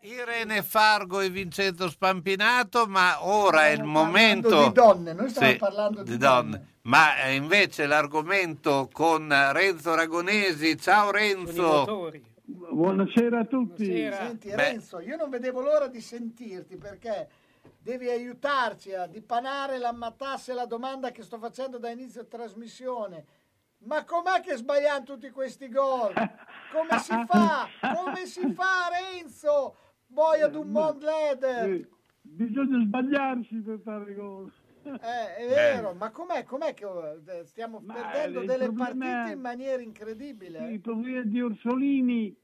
[0.00, 6.02] Irene Fargo e Vincenzo Spampinato, ma ora è il momento di donne, noi stiamo parlando
[6.02, 6.66] di donne.
[6.82, 10.76] Ma eh, invece l'argomento con Renzo Ragonesi.
[10.76, 12.10] Ciao Renzo.
[12.44, 13.84] Buonasera a tutti.
[13.84, 14.56] Senti Beh.
[14.56, 17.28] Renzo, io non vedevo l'ora di sentirti perché
[17.78, 23.24] devi aiutarci a dipanare la matasse la domanda che sto facendo da inizio trasmissione.
[23.84, 26.12] Ma com'è che sbagliamo tutti questi gol?
[26.72, 27.68] Come si fa?
[27.94, 29.76] Come si fa Renzo?
[30.06, 31.70] Boia d'un Mont Leder.
[31.70, 31.88] Eh,
[32.24, 34.50] Bisogna sbagliarsi per fare gol.
[34.84, 36.84] Eh, è vero, ma com'è, com'è che
[37.26, 40.70] eh, stiamo perdendo il delle partite è- in maniera incredibile?
[40.70, 42.34] Il problema di Orsolini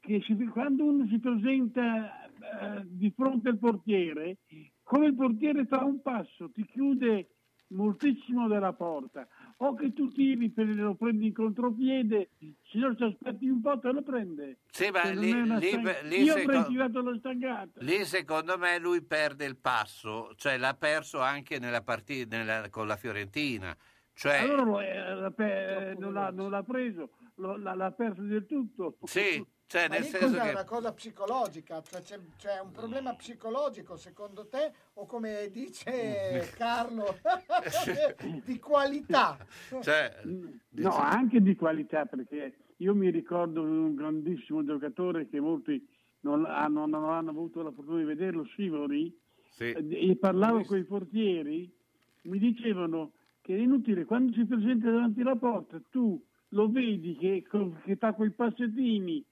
[0.00, 4.38] che si- quando uno si presenta eh, di fronte al portiere,
[4.82, 7.28] come il portiere fa un passo, ti chiude
[7.68, 9.26] moltissimo dalla porta.
[9.62, 12.30] O che tu tiri per lo prendi in contropiede,
[12.62, 14.56] se no ci aspetti un po' te lo prende.
[14.70, 15.28] Sì, ma lì-
[15.68, 17.80] stang- lì Io seco- avrei tirato la stangata.
[17.82, 22.86] Lì secondo me lui perde il passo, cioè l'ha perso anche nella partita nella- con
[22.86, 23.76] la Fiorentina.
[24.14, 27.10] Cioè, Allora lo- eh, non, l'ha, non l'ha preso,
[27.40, 28.96] lo- l'ha, l'ha perso del tutto.
[29.04, 31.80] sì, cioè nel senso che una cosa psicologica?
[31.82, 37.16] Cioè, c'è, c'è un problema psicologico secondo te o come dice Carlo
[38.44, 39.38] di qualità?
[39.82, 40.20] cioè,
[40.70, 45.86] No, anche di qualità, perché io mi ricordo un grandissimo giocatore che molti
[46.20, 49.16] non hanno, non hanno avuto la fortuna di vederlo, Sivori,
[49.50, 49.70] Sì.
[49.70, 51.70] e parlavo con i portieri,
[52.22, 57.44] mi dicevano che è inutile, quando si presenta davanti alla porta, tu lo vedi che,
[57.84, 59.24] che fa quei passettini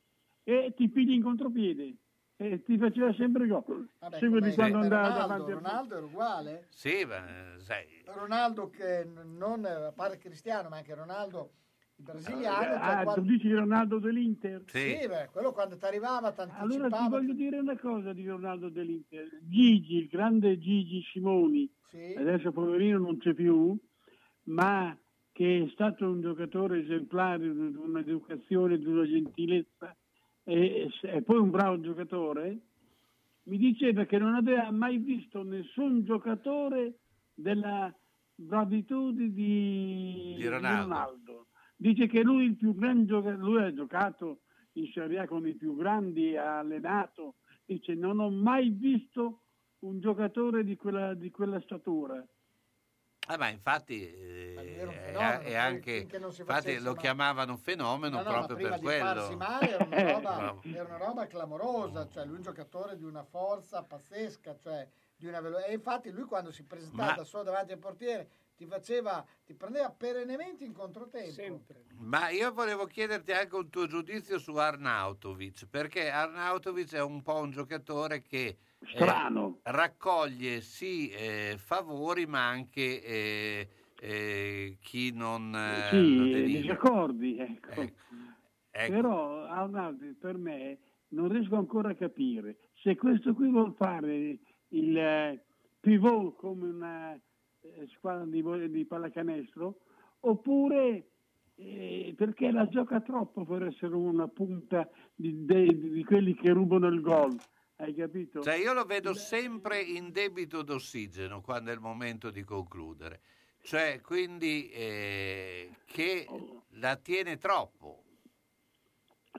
[0.45, 1.97] e ti pigli in contropiede
[2.37, 3.89] e ti faceva sempre gol.
[3.99, 6.66] Come di quando andava Ronaldo, davanti al Ronaldo era uguale.
[6.71, 11.53] sì, ma sai, Ronaldo che non a parte Cristiano, ma anche Ronaldo
[11.97, 12.64] il brasiliano.
[12.64, 14.62] cioè Ah, quando- tu dici Ronaldo dell'Inter?
[14.66, 18.69] Sì, beh, quello quando ti arrivava ti Allora ti voglio dire una cosa di Ronaldo
[18.69, 19.29] dell'Inter.
[19.43, 22.14] Gigi, il grande Gigi Simoni, Sì.
[22.16, 23.77] adesso poverino non c'è più,
[24.45, 24.97] ma
[25.39, 29.97] che è stato un giocatore esemplare, di un'educazione, di una gentilezza
[30.43, 32.59] e, e poi un bravo giocatore,
[33.45, 36.95] mi diceva che non aveva mai visto nessun giocatore
[37.34, 37.97] della
[38.34, 41.47] bravitudine di, Di Ronaldo.
[41.76, 44.41] Dice che lui, il più grande gioca- lui ha giocato
[44.72, 49.43] in Serie A con i più grandi, ha allenato, dice non ho mai visto
[49.84, 52.26] un giocatore di quella, di quella statura.
[53.31, 54.55] Ah, ma infatti eh,
[55.05, 57.01] fenomeno, è anche infatti lo mai.
[57.03, 59.20] chiamavano fenomeno No, no, ma proprio prima per di quello.
[59.20, 63.05] farsi male era una, roba, era una roba clamorosa, cioè lui è un giocatore di
[63.05, 67.24] una forza pazzesca, cioè di una velo- e infatti lui quando si presentava Ma- da
[67.24, 71.31] solo davanti al portiere ti faceva, ti prendeva perennemente in controtempo.
[71.31, 71.85] Sempre.
[71.99, 77.37] Ma io volevo chiederti anche un tuo giudizio su Arnautovic, perché Arnautovic è un po'
[77.41, 79.61] un giocatore che eh, Strano.
[79.64, 83.68] raccoglie sì eh, favori, ma anche eh,
[84.01, 86.61] eh, chi non eh, sì, deriva.
[86.61, 87.81] disaccordi, ecco.
[88.70, 88.93] ecco.
[88.93, 94.97] Però Arnaldi per me non riesco ancora a capire se questo qui vuol fare il
[94.97, 95.45] eh,
[95.81, 99.81] pivot come una eh, squadra di, di pallacanestro
[100.20, 101.09] oppure
[101.57, 106.87] eh, perché la gioca troppo per essere una punta di, de- di quelli che rubano
[106.89, 107.37] il gol.
[107.81, 108.43] Hai capito?
[108.43, 113.20] Cioè io lo vedo sempre in debito d'ossigeno quando è il momento di concludere,
[113.62, 116.26] cioè quindi eh, che
[116.70, 118.03] la tiene troppo.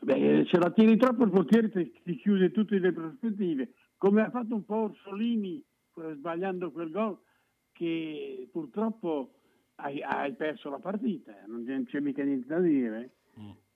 [0.01, 4.29] Beh, se la tieni troppo il portiere ti, ti chiude tutte le prospettive, come ha
[4.29, 5.61] fatto un po' Orsolini
[5.95, 7.19] eh, sbagliando quel gol
[7.73, 9.33] che purtroppo
[9.75, 13.15] hai, hai perso la partita, non c'è- non c'è mica niente da dire.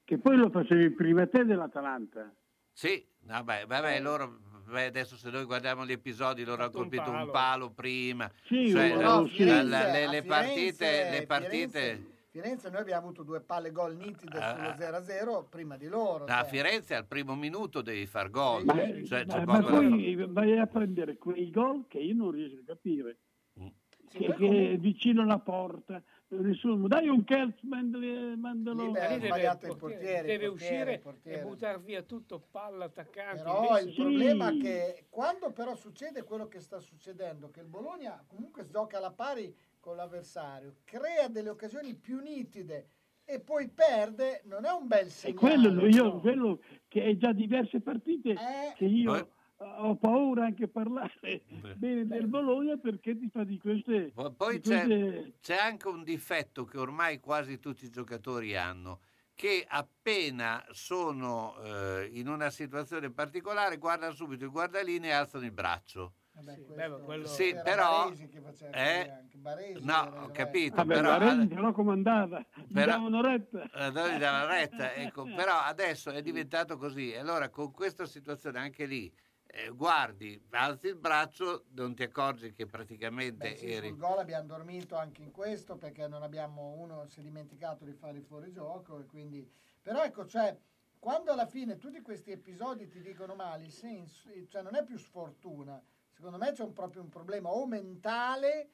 [0.06, 2.34] Che poi lo facevi prima te dell'Atalanta.
[2.72, 4.40] Sì, vabbè, vabbè loro
[4.74, 7.70] beh, adesso se noi guardiamo gli episodi loro hanno un colpito un palo.
[7.72, 8.30] prima.
[8.46, 13.22] Sì, Cioè, no, Firenze- la- le, Firenze- partite, le partite Firenze, Firenze noi abbiamo avuto
[13.24, 14.76] due palle gol nitide Ah, sullo ah.
[14.76, 16.26] 0-0 prima di loro.
[16.26, 16.46] a cioè.
[16.50, 18.66] Firenze al primo minuto devi far gol.
[18.66, 18.74] Ma,
[19.06, 22.64] Cioè, ma- ma da poi vai a prendere quei gol che io non riesco a
[22.66, 23.18] capire.
[23.60, 23.68] Mm.
[24.10, 26.02] Che, poi che comunque- vicino alla porta,
[26.42, 28.92] nessuno, dai un Kelz, mandalo.
[28.92, 31.40] Lì ha sbagliato il il portiere deve il portiere, uscire portiere.
[31.40, 33.44] e buttare via tutto, palla, attaccanti.
[33.44, 37.68] Però il invece- problema è che quando però succede quello che sta succedendo, che il
[37.68, 42.88] Bologna comunque gioca alla pari con l'avversario, crea delle occasioni più nitide
[43.26, 45.40] e poi perde, non è un bel E segnale.
[45.40, 46.20] quello, io, no?
[46.20, 48.74] quello che è già diverse partite Eh.
[48.76, 49.26] che io Poi-
[49.58, 51.44] ho paura anche a parlare
[51.76, 54.12] bene del Bologna perché ti fa di queste...
[54.14, 58.56] Po- Poi di c'è, queste- c'è anche un difetto che ormai quasi tutti i giocatori
[58.58, 59.00] hanno,
[59.34, 65.52] che appena sono eh, in una situazione particolare guardano subito il guardaline e alzano il
[65.52, 66.14] braccio.
[66.36, 68.04] Vabbè, questo- Beh, ma quello- Sì, però...
[68.06, 69.38] Baresi che faceva eh, così anche.
[69.38, 71.18] Baresi no, ho capito, Vabbè, però...
[71.20, 73.64] Baresi però comandava, gli però- davano retta.
[73.72, 77.12] Eh, gli dava retta, ecco, però adesso è diventato così.
[77.12, 79.14] E allora con questa situazione anche lì,
[79.56, 83.88] eh, guardi, alzi il braccio, non ti accorgi che praticamente Beh, sì, eri...
[83.90, 87.94] sul gol abbiamo dormito anche in questo perché non abbiamo uno si è dimenticato di
[87.94, 89.48] fare il fuorigioco e quindi
[89.80, 90.58] però ecco cioè
[90.98, 95.80] quando alla fine tutti questi episodi ti dicono male senso cioè non è più sfortuna
[96.10, 98.70] secondo me c'è un, proprio un problema o mentale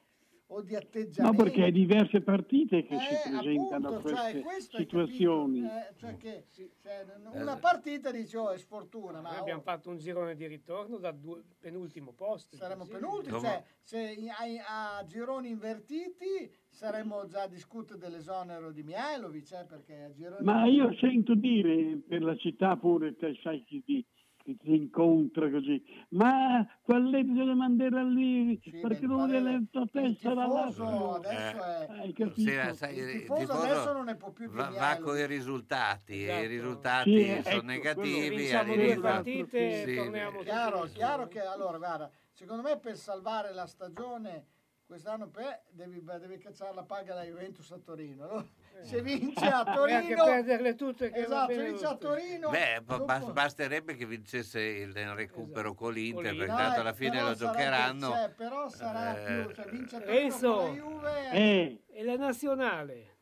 [0.52, 4.40] o di No, atteggiamento perché è diverse partite che Eh, si presentano appunto, cioè, queste
[4.42, 5.60] questo hai situazioni.
[5.64, 9.90] Eh, cioè che cioè, una partita dici oh è sfortuna ma Noi oh, abbiamo fatto
[9.90, 12.56] un girone di ritorno da due, penultimo posto.
[12.56, 12.90] saremmo Sì.
[12.90, 19.64] penultimi, cioè se a, a gironi invertiti saremmo già a discutere dell'esonero di Mihailovic, eh,
[19.66, 24.04] perché a gironi Ma io sento dire per la città pure, te sai chi ti,
[24.50, 30.30] chi ti incontra così, ma quelle bisogna mandare lì perché non deve la tua testa
[30.30, 31.14] tifoso dall'altra.
[31.14, 32.40] adesso è Hai capito?
[32.40, 35.26] Sì, sai, il tifoso tifoso adesso non ne può più di va, va con i
[35.26, 36.42] risultati e Esatto.
[36.42, 38.52] i risultati Sì, sono ecco, negativi.
[38.52, 39.92] arrivi- due partite sì.
[39.92, 44.46] e torniamo chiaro, chiaro che allora guarda, secondo me per salvare la stagione
[44.84, 48.26] quest'anno per, devi, devi cacciare la paga da Juventus a Torino.
[48.26, 48.48] no?
[48.82, 51.96] Se vince a E anche Torino perderle tutte che Esatto, se vince a.
[51.96, 57.10] Torino Beh, dopo- bas- basterebbe che vincesse il recupero con l'Inter, perché tanto alla fine
[57.10, 58.06] però lo sarà- giocheranno.
[58.10, 60.54] cioè, però sarà Eh, più, cioè, vince a Torino Enzo.
[60.56, 61.30] con la Juve.
[61.32, 63.16] Eh, E la nazionale?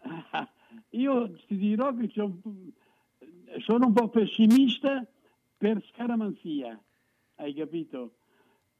[0.90, 2.08] io ti dirò che
[3.60, 5.04] sono un po' pessimista
[5.56, 6.80] per scaramanzia,
[7.36, 8.16] hai capito?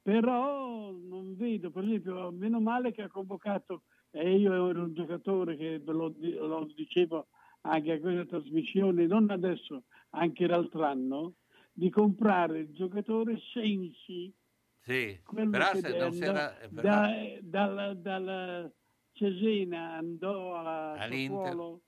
[0.03, 3.83] Però non vedo, per esempio, meno male che ha convocato,
[4.14, 7.28] e io ero un giocatore che ve lo, lo dicevo
[7.62, 11.34] anche a questa trasmissione, non adesso, anche l'altro anno,
[11.72, 14.32] di comprare il giocatore Sensi,
[14.80, 15.18] Sì,
[15.50, 16.60] però se non da- si era...
[16.60, 18.70] eh, però- da- dalla- dalla
[19.12, 21.38] Cesena andò a All'Inter.
[21.38, 21.80] Sassuolo,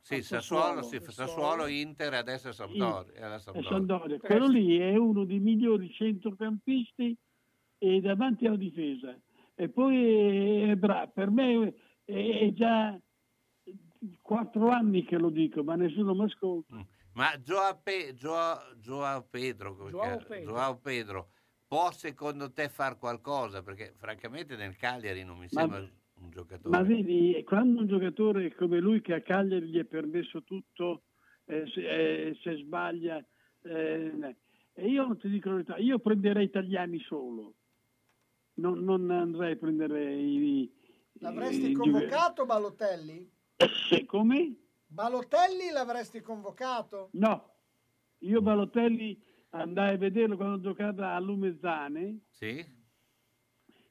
[0.00, 1.10] Sì, Sassuolo, Sassuolo.
[1.10, 3.34] Sassuolo, Inter, adesso è Sampdoria.
[3.34, 3.70] e Sampdoria.
[3.70, 4.18] Sampdoria.
[4.18, 7.16] Quello lì è uno dei migliori centrocampisti
[7.78, 9.18] e davanti alla difesa.
[9.56, 11.12] E poi è bravo.
[11.12, 11.74] Per me
[12.04, 12.98] è, è già
[14.20, 16.84] quattro anni che lo dico, ma nessuno mi ascolta.
[17.12, 20.18] Ma Joao, Pe- Joao- Joao Pedro, Joao?
[20.18, 20.52] Pedro.
[20.52, 21.28] Joao Pedro,
[21.66, 23.62] può secondo te fare qualcosa?
[23.62, 26.76] Perché francamente nel Cagliari non mi Ma- sembra un giocatore.
[26.76, 31.04] Ma vedi, quando un giocatore come lui che a Cagliari gli è permesso tutto,
[31.44, 33.24] eh, se, eh, se sbaglia,
[33.62, 34.36] eh,
[34.72, 37.54] e io ti dico la verità, io prenderei italiani solo,
[38.54, 40.70] non, non andrei a prendere i...
[41.20, 43.30] L'avresti i- convocato Balotelli?
[43.90, 44.56] i- Come?
[44.86, 47.08] Balotelli l'avresti convocato?
[47.12, 47.54] No,
[48.18, 52.64] io Balotelli andai a vederlo quando giocava a Lumezzane, Sì?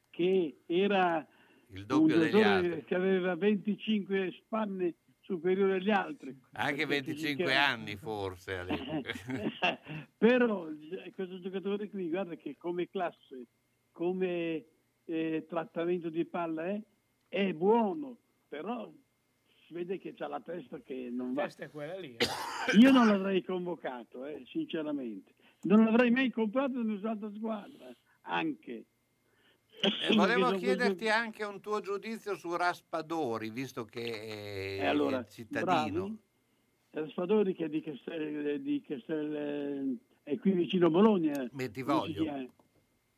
[0.09, 1.25] che era
[1.71, 2.83] Il doppio degli giocatore altri.
[2.85, 6.37] che aveva 25 spanne superiori agli altri.
[6.53, 8.65] Anche Perché 25 fisicamente- anni forse.
[10.17, 13.45] Però eh, questo giocatore qui, guarda che come classe,
[13.93, 14.65] come
[15.05, 16.81] eh, trattamento di palla è,
[17.29, 18.17] è buono,
[18.49, 18.91] però
[19.65, 21.43] si vede che c'ha la testa che non va.
[21.43, 22.17] Questa è quella lì.
[22.17, 22.77] eh.
[22.77, 25.33] Io non l'avrei convocato, eh, sinceramente.
[25.61, 28.83] Non l'avrei mai comprato in un'altra squadra, anche.
[29.81, 36.03] E volevo chiederti anche un tuo giudizio su Raspadori, visto che è allora, il cittadino.
[36.03, 36.17] bravi.
[36.91, 41.49] Raspadori che è di Castel, di Castel eh, è qui vicino a Bologna.
[41.49, 41.83] Come si
[42.13, 42.47] chiama?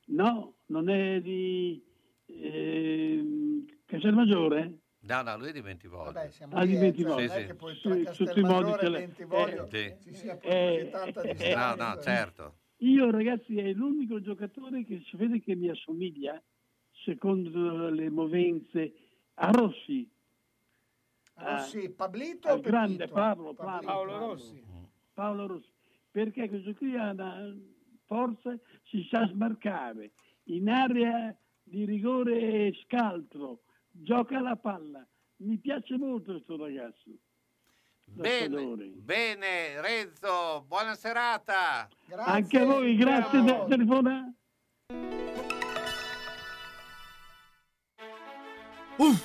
[0.08, 1.84] No, non è di
[2.28, 4.80] eh, Castelmaggiore?
[5.00, 6.12] No, no, lui è di Bentivoglio.
[6.12, 7.28] Vabbè, siamo Ah, di Bentivoglio.
[7.28, 8.02] non è Sì, che poi sì.
[8.04, 11.76] tra Su- tutti i modi e Bentivoglio eh, ci sia eh, così tanta eh, distanza.
[11.76, 12.56] No, no, certo.
[12.78, 16.42] Io ragazzi è l'unico giocatore che si vede che mi assomiglia,
[17.04, 18.94] secondo le movenze,
[19.36, 20.10] a Rossi.
[21.36, 23.08] Ah, sì, Pablito al o grande.
[23.08, 24.18] Paolo, Paolo Paolo.
[24.18, 24.64] Rossi.
[25.14, 25.70] Paolo Rossi.
[26.12, 27.54] Perché questo qui ha una
[28.06, 30.12] forza, si sa smarcare,
[30.46, 35.06] in area di rigore scaltro, gioca la palla.
[35.38, 37.12] Mi piace molto questo ragazzo.
[38.08, 41.90] Bene, bene, Renzo, buona serata.
[42.18, 44.34] Anche a voi, grazie per telefonare.
[48.98, 49.25] Uff,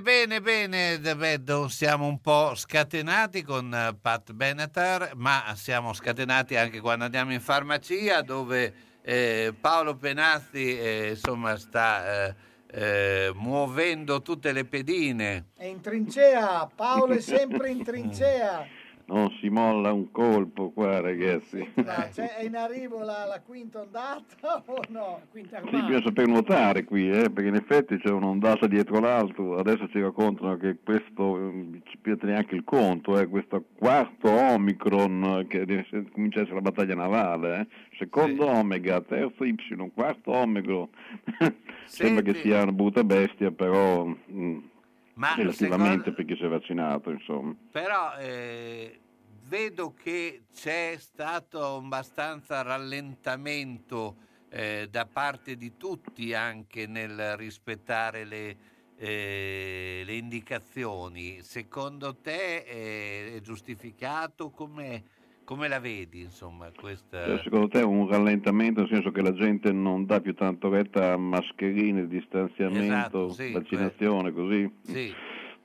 [0.00, 6.56] Bene, bene, bene, do- siamo un po' scatenati con eh, Pat Benatar, ma siamo scatenati
[6.56, 12.34] anche quando andiamo in farmacia dove eh, Paolo Penazzi eh, insomma sta eh,
[12.72, 15.50] eh, muovendo tutte le pedine.
[15.56, 18.66] È in trincea, Paolo è sempre in trincea.
[19.06, 21.66] Non si molla un colpo qua, ragazzi.
[21.74, 24.24] C'è- è in arrivo la, la quinta ondata
[24.64, 25.20] o no?
[25.30, 29.58] Quinta Sì, bisogna saper nuotare qui, eh, perché in effetti c'è un'ondata dietro l'altro.
[29.58, 31.52] Adesso ci raccontano che questo,
[31.84, 35.66] ci piace neanche il conto, eh, questo quarto Omicron, che
[36.10, 37.66] comincia a essere la battaglia navale, eh.
[37.98, 39.54] secondo Omega, terzo Y,
[39.92, 40.88] quarto Omicron.
[41.84, 44.58] Sembra che sia una brutta bestia, però mm,
[45.14, 47.54] Ma relativamente secondo- per chi si è vaccinato, insomma.
[47.70, 49.00] Però eh,
[49.46, 54.16] vedo che c'è stato abbastanza rallentamento
[54.48, 58.56] eh, da parte di tutti anche nel rispettare le,
[58.96, 61.42] eh, le indicazioni.
[61.42, 64.50] Secondo te eh, è giustificato?
[64.50, 65.04] Come,
[65.44, 67.24] come la vedi, insomma, questa...
[67.24, 70.68] Cioè, secondo te è un rallentamento nel senso che la gente non dà più tanto
[70.68, 74.70] retta a mascherine, distanziamento, Esatto, sì, vaccinazione, così?
[74.82, 75.14] Sì.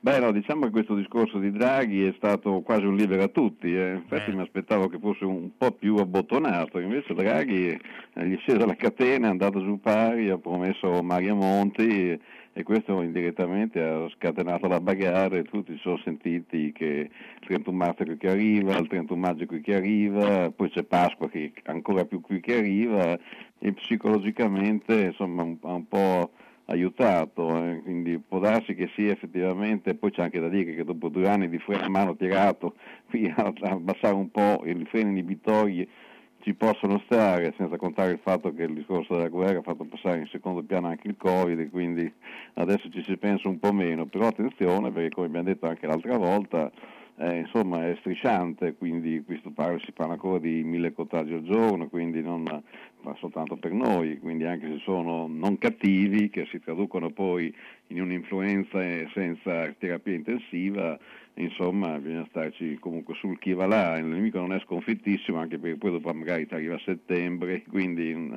[0.02, 3.76] Beh, no, diciamo che questo discorso di Draghi è stato quasi un libero a tutti,
[3.76, 3.96] eh.
[3.96, 8.64] infatti mi aspettavo che fosse un po' più abbottonato, invece Draghi eh, gli è scesa
[8.64, 12.18] la catena, è andato giù pari, ha promesso Mario Monti
[12.60, 18.02] e, questo indirettamente ha scatenato la bagarre, tutti si sono sentiti che il 31 marzo
[18.02, 21.52] è qui che arriva, il 31 maggio è qui che arriva, poi c'è Pasqua che
[21.54, 23.18] è ancora più qui che arriva
[23.58, 26.30] e psicologicamente insomma ha un po'
[26.66, 31.08] aiutato, eh, quindi può darsi che sia effettivamente, poi c'è anche da dire che dopo
[31.08, 32.76] due anni di freno a mano tirato
[33.10, 35.88] qui a abbassare un po' i freni inibitori
[36.40, 40.18] ci possono stare, senza contare il fatto che il discorso della guerra ha fatto passare
[40.18, 42.10] in secondo piano anche il Covid, quindi
[42.54, 46.16] adesso ci si pensa un po' meno, però attenzione perché come abbiamo detto anche l'altra
[46.16, 46.70] volta,
[47.16, 51.88] eh, insomma è strisciante, quindi questo parla, si parla ancora di mille contagi al giorno,
[51.88, 52.62] quindi non
[53.18, 57.54] soltanto per noi, quindi anche se sono non cattivi, che si traducono poi
[57.88, 58.78] in un'influenza
[59.12, 60.98] senza terapia intensiva,
[61.34, 65.76] insomma bisogna starci comunque sul chi va là, il nemico non è sconfittissimo anche perché
[65.76, 68.14] poi dopo magari arriva a settembre, quindi...
[68.14, 68.34] mm,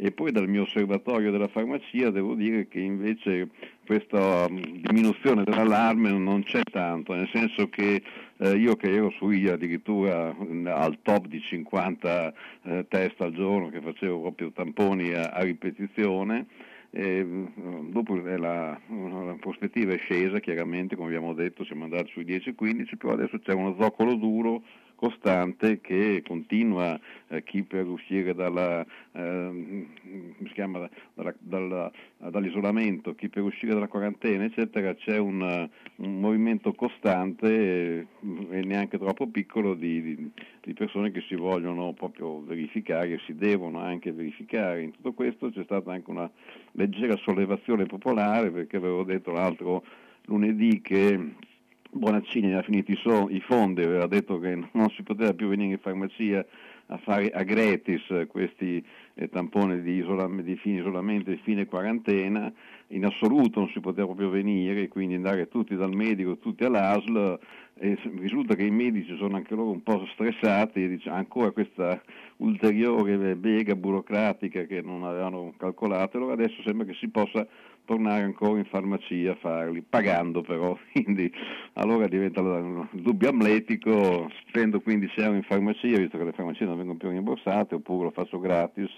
[0.00, 3.48] E poi dal mio osservatorio della farmacia devo dire che invece
[3.84, 8.00] questa mm, diminuzione dell'allarme non c'è tanto, nel senso che
[8.36, 13.70] eh, io che ero sui addirittura mm, al top di 50 eh, test al giorno,
[13.70, 16.46] che facevo proprio tamponi a, a ripetizione,
[16.90, 22.24] e, mm, dopo la, la prospettiva è scesa, chiaramente, come abbiamo detto, siamo andati sui
[22.24, 24.62] 10-15, però adesso c'è uno zoccolo duro
[24.98, 33.44] costante che continua eh, chi per uscire dalla, si chiama, dalla- dalla- dall'isolamento, chi per
[33.44, 38.06] uscire dalla quarantena, eccetera, c'è un, eh, un movimento costante eh,
[38.50, 40.30] e neanche troppo piccolo di, di-
[40.62, 44.82] di persone che si vogliono proprio verificare e si devono anche verificare.
[44.82, 46.28] In tutto questo c'è stata anche una
[46.72, 49.84] leggera sollevazione popolare perché avevo detto l'altro
[50.24, 51.46] lunedì che
[51.90, 55.72] Bonaccini ha finito i, so- i fondi, aveva detto che non si poteva più venire
[55.72, 56.44] in farmacia
[56.90, 58.82] a fare a gratis eh, questi
[59.14, 62.52] eh, tamponi di, isolam- di fine isolamento e fine quarantena,
[62.88, 67.38] in assoluto non si poteva proprio venire, quindi andare tutti dal medico, tutti all'ASL,
[67.80, 72.00] e risulta che i medici sono anche loro un po' stressati, e ancora questa
[72.36, 77.46] ulteriore bega burocratica che non avevano calcolato, allora adesso sembra che si possa
[77.88, 81.32] tornare ancora in farmacia a farli, pagando però, quindi
[81.74, 86.76] allora diventa il dubbio amletico, spendo 15 euro in farmacia, visto che le farmacie non
[86.76, 88.94] vengono più rimborsate, oppure lo faccio gratis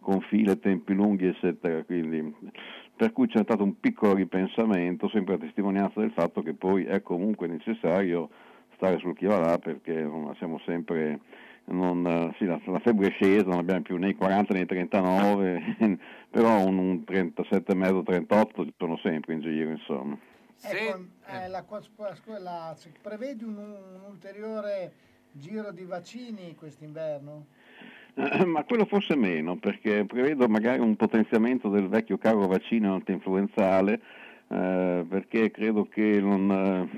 [0.00, 1.84] con file, tempi lunghi, eccetera.
[1.84, 2.34] Quindi,
[2.96, 7.02] per cui c'è stato un piccolo ripensamento, sempre a testimonianza del fatto che poi è
[7.02, 8.30] comunque necessario
[8.76, 10.08] stare sul chi va là perché
[10.38, 11.20] siamo sempre
[11.66, 14.60] non, eh, sì, la, la febbre è scesa, non abbiamo più né i 40 né
[14.60, 15.76] i 39,
[16.30, 20.18] però un, un 37,5, 38 ci sono sempre in giro, insomma.
[20.62, 21.64] Ecco, eh, la,
[22.38, 24.92] la- prevedi un, un ulteriore
[25.32, 27.46] giro di vaccini quest'inverno?
[28.46, 34.00] Ma quello forse meno, perché prevedo magari un potenziamento del vecchio caro vaccino antinfluenzale,
[34.48, 36.88] eh, perché credo che non,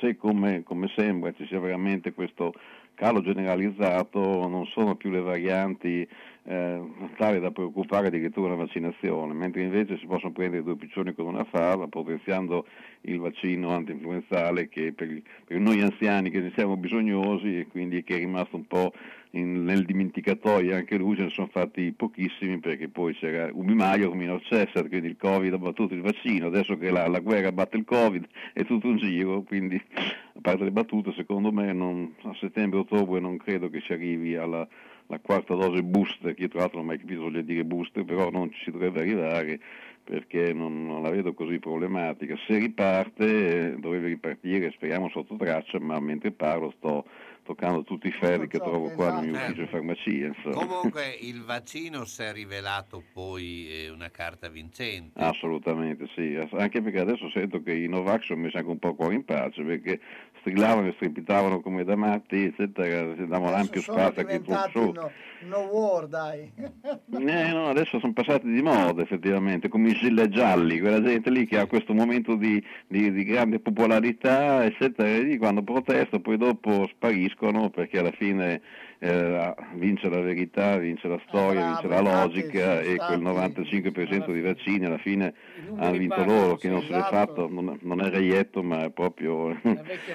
[0.00, 2.52] se come, come sembra ci sia veramente questo
[2.96, 6.08] calo generalizzato, non sono più le varianti
[6.46, 6.80] eh,
[7.16, 11.44] tali da preoccupare addirittura la vaccinazione, mentre invece si possono prendere due piccioni con una
[11.44, 12.66] fava, potenziando
[13.02, 18.14] il vaccino antinfluenzale che per, per noi anziani che ne siamo bisognosi e quindi che
[18.14, 18.92] è rimasto un po'
[19.30, 24.22] in- nel dimenticatoio anche lui, ce ne sono fatti pochissimi perché poi c'era Ubimaio come
[24.22, 27.76] minor Cesar, quindi il Covid ha battuto il vaccino, adesso che la, la guerra batte
[27.76, 32.34] il Covid è tutto un giro, quindi a parte le battute secondo me non- a
[32.38, 34.66] settembre-ottobre non credo che si arrivi alla
[35.08, 38.04] la quarta dose booster, che io tra l'altro non ho mai capito voglio dire booster,
[38.04, 39.60] però non ci si dovrebbe arrivare
[40.02, 42.36] perché non, non la vedo così problematica.
[42.46, 47.04] Se riparte eh, dovrebbe ripartire, speriamo sotto traccia, ma mentre parlo sto
[47.46, 50.26] toccando tutti i ferri che trovo qua nel mio ufficio di farmacia.
[50.26, 50.66] Insomma.
[50.66, 55.18] Comunque il vaccino si è rivelato poi eh, una carta vincente.
[55.20, 59.14] Assolutamente sì, anche perché adesso sento che i Novax sono messi anche un po' cuore
[59.14, 60.00] in pace perché
[60.46, 64.40] strillavano e strepitavano come da matti, eccetera, si davano l'ampio spazio a chi
[64.70, 64.92] su.
[64.92, 65.10] no,
[65.48, 66.52] no war, dai.
[67.26, 71.46] Eh, no, adesso sono passati di moda effettivamente, come i gilet gialli, quella gente lì
[71.46, 76.36] che ha questo momento di, di- di grande popolarità, eccetera, e lì quando protesta poi
[76.36, 78.60] dopo spariscono perché alla fine
[78.98, 84.84] eh, vince la verità, vince la storia, vince la logica e quel 95% di vaccini
[84.86, 85.34] alla fine
[85.76, 89.48] hanno vinto loro, che non se l'è fatto, non, non è reietto ma è proprio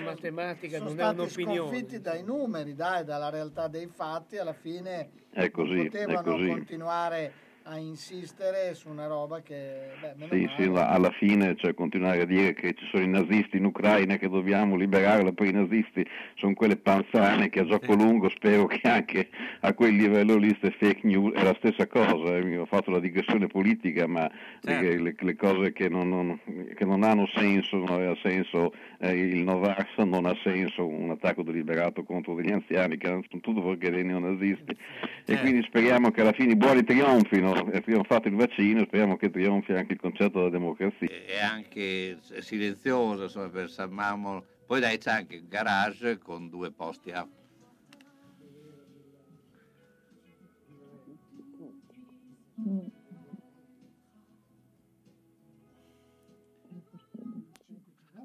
[0.04, 1.58] matematica, sono non è un'opinione.
[1.58, 6.32] sconfitti dai numeri, dai, dalla realtà dei fatti, alla fine È così, non è potevano
[6.32, 6.48] così.
[6.48, 10.56] continuare a insistere su una roba che, beh, meno Sì, male.
[10.64, 14.18] sì, ma alla fine cioè, continuare a dire che ci sono i nazisti in Ucraina
[14.18, 16.06] che dobbiamo liberarla, poi i nazisti
[16.36, 19.30] sono quelle panzane che a gioco lungo spero che anche
[19.62, 23.00] a quel livello lì queste fake news è la stessa cosa, eh, ho fatto la
[23.00, 24.30] digressione politica, ma
[24.62, 26.40] le, le- le cose che non, non-
[26.76, 31.44] che non hanno senso, non aveva senso eh, il Novax, non ha senso un attacco
[31.44, 34.76] deliberato contro degli anziani che sono tutto perché dei neonazisti.
[35.26, 39.18] E quindi speriamo che alla fine i buoni trionfino, e abbiamo fatto il vaccino, speriamo
[39.18, 41.08] che trionfi anche il concetto della democrazia.
[41.08, 44.44] è anche silenzioso insomma, per San Mammo.
[44.66, 47.28] Poi dai c'è anche il garage con due posti a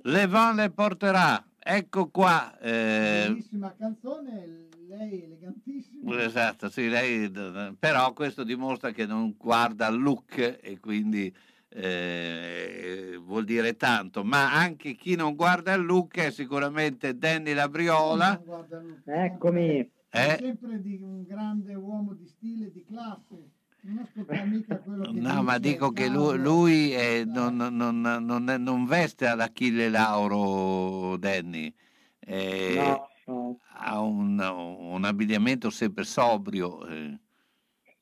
[0.03, 2.57] Le Van le porterà, ecco qua.
[2.61, 6.23] eh, Bellissima canzone, lei elegantissima.
[6.23, 7.31] Esatto, sì, lei,
[7.79, 11.35] però questo dimostra che non guarda al look e quindi
[11.69, 18.41] eh, vuol dire tanto, ma anche chi non guarda al look è sicuramente Danny Labriola.
[19.05, 19.91] Eccomi.
[20.11, 20.37] Eh?
[20.41, 23.51] Sempre di un grande uomo di stile, di classe.
[23.83, 24.09] Non
[24.49, 29.27] mica quello che No, ma dico che lui, lui è- non, non- non- non veste
[29.29, 31.73] all'Achille Lauro Danny,
[32.19, 33.59] eh, No, no.
[33.79, 36.87] Ha un, un abbigliamento sempre sobrio.
[36.87, 37.19] eh.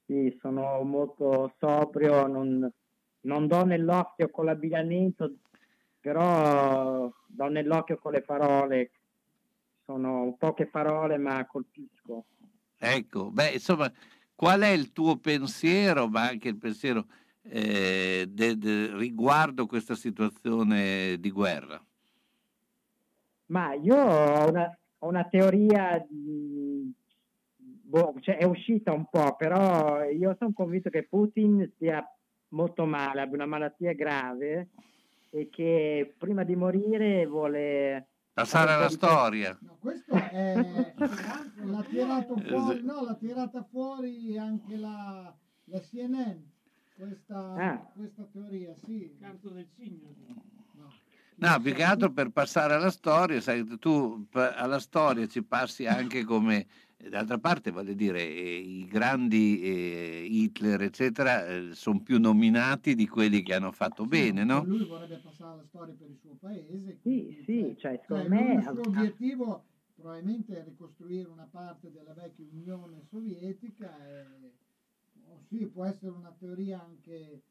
[0.06, 2.70] Sì, sono molto sobrio, non,
[3.20, 5.34] non do nell'occhio con l'abbigliamento,
[6.00, 8.90] però do nell'occhio con le parole.
[9.84, 12.24] Sono poche parole, ma colpisco.
[12.78, 13.90] Ecco, beh, insomma,
[14.34, 17.06] qual è il tuo pensiero, ma anche il pensiero
[17.42, 21.82] eh, de- de- riguardo questa situazione di guerra?
[23.46, 26.92] Ma io ho una, una teoria, di-
[27.56, 32.04] boh, cioè è uscita un po', però io sono convinto che Putin stia
[32.48, 34.68] molto male, abbia una malattia grave
[35.30, 38.06] e che prima di morire vuole...
[38.34, 39.56] Passare alla storia.
[39.78, 40.54] Questo è,
[40.96, 45.32] l'ha tirato fuori, no, l'ha tirata fuori anche la,
[45.66, 46.38] la CNN,
[46.96, 47.90] questa, Ah.
[47.94, 49.16] questa teoria, sì.
[49.20, 50.14] Canto del cigno.
[51.36, 56.24] No, più che altro per passare alla storia, sai, tu alla storia ci passi anche
[56.24, 56.66] come,
[56.96, 63.42] d'altra parte, voglio dire, eh, i grandi eh, Hitler, eccetera, sono più nominati di quelli
[63.42, 64.64] che hanno fatto bene, no?
[64.64, 66.98] Lui vorrebbe passare alla storia per il suo paese.
[67.02, 68.54] Sì, sì, cioè secondo Cioè, me...
[68.54, 74.26] il suo obiettivo probabilmente è ricostruire una parte della vecchia Unione Sovietica e
[75.28, 77.42] oh, sì, può essere una teoria anche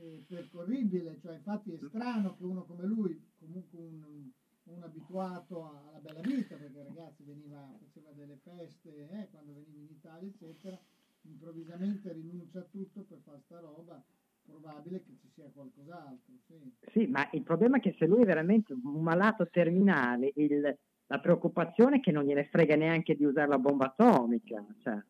[0.00, 4.30] eh, percorribile, cioè infatti è strano che uno come lui, comunque un,
[4.64, 9.88] un abituato alla bella vita, perché ragazzi veniva, faceva delle feste eh, quando veniva in
[9.90, 10.78] Italia, eccetera,
[11.22, 14.02] improvvisamente rinuncia a tutto per fare sta roba,
[14.44, 16.72] probabile che ci sia qualcos'altro, sì.
[16.92, 21.20] Sì, ma il problema è che se lui è veramente un malato terminale, il- la
[21.20, 24.64] preoccupazione è che non gliene frega neanche di usare la bomba atomica.
[24.82, 25.02] Cioè.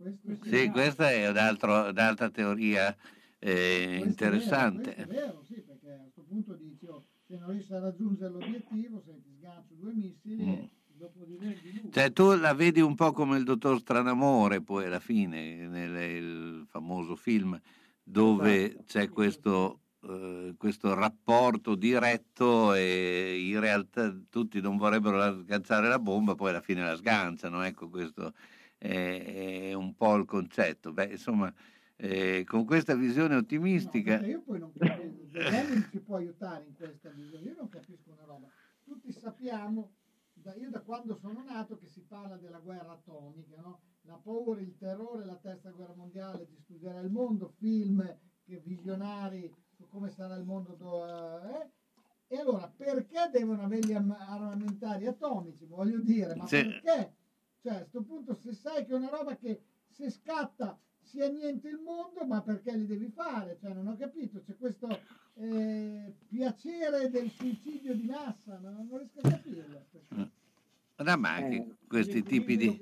[0.42, 2.94] Sì, questa è un'altra teoria
[3.50, 4.94] eh, interessante.
[4.94, 8.30] Questo è vero, sì, perché a questo punto dici, oh, se non riesci a raggiungere
[8.32, 10.70] l'obiettivo, se ti sgancio due missili, lui.
[11.90, 17.16] Cioè, tu la vedi un po' come il dottor Stranamore, poi alla fine, nel famoso
[17.16, 17.60] film,
[18.02, 18.84] dove Esatto.
[18.86, 26.34] c'è questo, eh, questo rapporto diretto e in realtà tutti non vorrebbero sganciare la bomba,
[26.34, 27.62] poi alla fine la sganciano.
[27.62, 28.32] Ecco, questo
[28.78, 30.92] è, è un po' il concetto.
[30.92, 31.52] Beh, insomma,
[31.96, 34.16] eh, con questa visione ottimistica...
[34.16, 38.10] Perché io poi non capisco, Lenin ci può aiutare in questa visione, io non capisco
[38.12, 38.48] una roba.
[38.82, 39.94] Tutti sappiamo,
[40.32, 43.80] da- io da quando sono nato, che si parla della guerra atomica, no?
[44.02, 48.04] la paura, il terrore, la terza guerra mondiale, distruggerà il mondo, film
[48.44, 51.70] che visionari su come sarà il mondo do- eh?
[52.26, 55.66] E allora perché devono avere gli am- armamentari atomici?
[55.66, 56.62] Voglio dire, ma Sì.
[56.62, 57.14] perché?
[57.60, 61.68] Cioè, a questo punto, se sai che è una roba che se scatta sia niente
[61.68, 63.56] il mondo, ma perché li devi fare?
[63.60, 64.42] Cioè, non ho capito.
[64.44, 65.00] C'è questo
[65.34, 69.84] eh, piacere del suicidio di massa, ma non riesco a capirlo.
[70.96, 72.78] No, ma anche questi tipi di...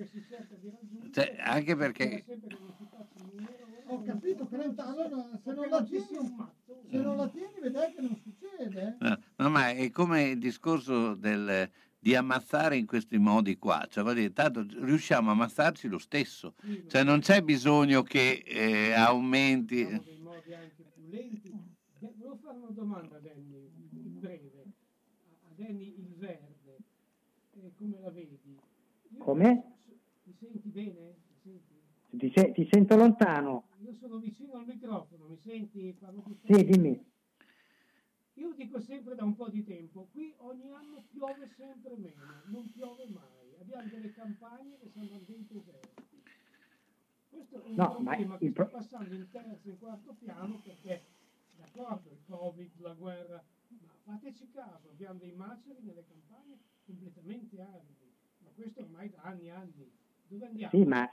[1.13, 2.25] Cioè, anche perché...
[3.87, 6.07] Ho capito, però allora, se non la tieni,
[6.89, 8.97] se non la tieni, vedrai che non succede.
[9.01, 9.05] eh.
[9.05, 11.71] No, no, ma è come il discorso del,
[12.03, 16.55] di ammazzare in questi modi qua, cioè, voglio dire, tanto riusciamo a ammazzarci lo stesso,
[16.89, 19.85] cioè non c'è bisogno che eh, aumenti...
[19.87, 21.55] dei modi anche più lenti.
[22.01, 24.65] Volevo fare una domanda a Danny, in breve.
[25.45, 26.77] A Danny il verde.
[27.55, 28.37] Eh, come la vedi?
[28.47, 29.63] Io- Come?
[30.25, 31.15] Mi senti bene?
[31.45, 31.61] Mi
[32.11, 32.19] senti?
[32.19, 33.69] Ti, se- ti sento lontano.
[33.85, 35.95] Io sono vicino al microfono, mi senti?
[36.01, 37.11] Parlo Sì, dimmi.
[38.43, 42.69] Io dico sempre da un po' di tempo, qui ogni anno piove sempre meno, non
[42.73, 43.55] piove mai.
[43.61, 46.23] Abbiamo delle campagne che sembrano dentro deserti.
[47.31, 50.17] Questo è un No, ma problema che pro- sta passando in terzo e in quarto
[50.19, 51.05] piano perché,
[51.57, 58.11] d'accordo, il Covid, la guerra, ma fateci caso, abbiamo dei maceri nelle campagne completamente aridi.
[58.39, 59.93] Ma questo ormai da anni e anni.
[60.27, 60.73] Dove andiamo?
[60.77, 61.09] Sì, ma,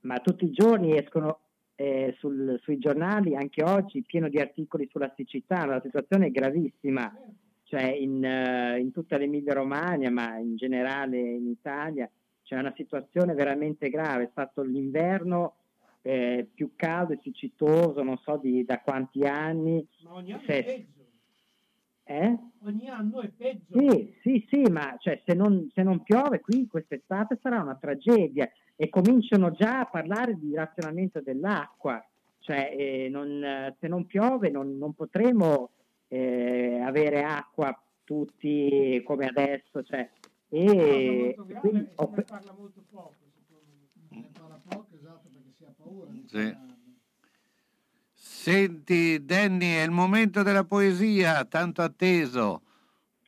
[0.00, 1.38] ma tutti i giorni escono
[1.76, 5.64] eh, sul- sui giornali, anche oggi, pieno di articoli sulla siccità.
[5.66, 7.12] La situazione è gravissima.
[7.64, 12.08] Cioè, in, eh, in tutta l'Emilia Romagna, ma in generale in Italia,
[12.42, 14.24] c'è una situazione veramente grave.
[14.24, 15.54] È stato l'inverno
[16.02, 19.84] eh, più caldo e siccitoso, non so di, da quanti anni.
[20.02, 20.86] Ma ogni anno Se-.
[22.04, 22.38] Eh?
[22.64, 23.78] Ogni anno è peggio.
[23.78, 28.48] Sì, sì, sì, ma cioè, se, non, se non piove qui quest'estate sarà una tragedia
[28.76, 32.04] e cominciano già a parlare di razionamento dell'acqua,
[32.40, 35.70] cioè eh, non, eh, se non piove non, non potremo
[36.08, 40.08] eh, avere acqua tutti come adesso, cioè,
[40.50, 43.14] e molto grave quindi ho se ne parla molto poco.
[44.10, 46.10] Ne parla poco, esatto, perché si ha paura.
[46.10, 46.82] di Sì.
[48.44, 52.60] Senti, Danny, è il momento della poesia, tanto atteso.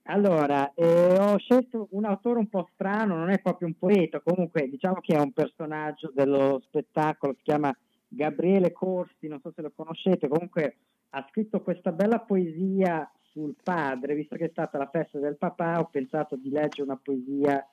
[0.02, 4.68] Allora, eh, ho scelto un autore un po' strano, non è proprio un poeta, comunque
[4.68, 7.74] diciamo che è un personaggio dello spettacolo, si chiama
[8.06, 10.76] Gabriele Corsi, non so se lo conoscete, comunque
[11.08, 15.80] ha scritto questa bella poesia sul padre, visto che è stata la festa del papà,
[15.80, 17.66] ho pensato di leggere una poesia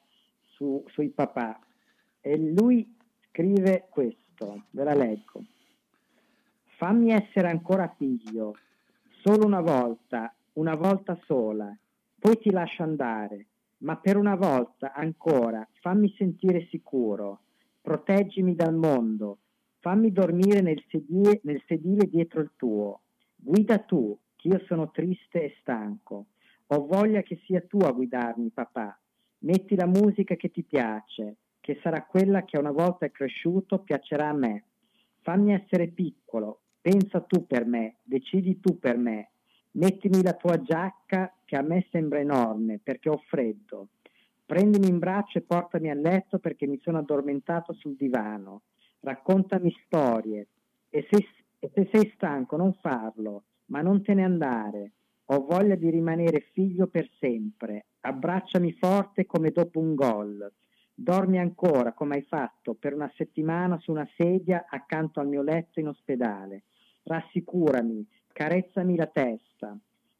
[0.56, 1.60] su- sui papà.
[2.22, 2.96] E lui
[3.28, 5.44] scrive questo, ve la leggo.
[6.84, 8.58] Fammi essere ancora figlio,
[9.22, 11.74] solo una volta, una volta sola,
[12.20, 13.46] poi ti lascio andare,
[13.78, 17.40] ma per una volta ancora fammi sentire sicuro,
[17.80, 19.38] proteggimi dal mondo,
[19.80, 23.04] fammi dormire nel sedile, nel sedile dietro il tuo,
[23.34, 26.26] guida tu, che io sono triste e stanco,
[26.68, 29.00] ho voglia che sia tu a guidarmi, papà,
[29.38, 34.34] metti la musica che ti piace, che sarà quella che una volta cresciuto piacerà a
[34.34, 34.66] me.
[35.22, 39.30] Fammi essere piccolo, pensa tu per me, decidi tu per me.
[39.72, 43.88] Mettimi la tua giacca che a me sembra enorme perché ho freddo.
[44.46, 48.64] Prendimi in braccio e portami a letto perché mi sono addormentato sul divano.
[49.00, 50.48] Raccontami storie.
[50.90, 51.26] E se,
[51.58, 54.92] e se sei stanco non farlo, ma non te ne andare.
[55.28, 57.86] Ho voglia di rimanere figlio per sempre.
[58.02, 60.52] Abbracciami forte come dopo un gol.
[60.94, 65.80] Dormi ancora come hai fatto per una settimana su una sedia accanto al mio letto
[65.80, 66.64] in ospedale.
[67.04, 69.78] Rassicurami, carezzami la testa.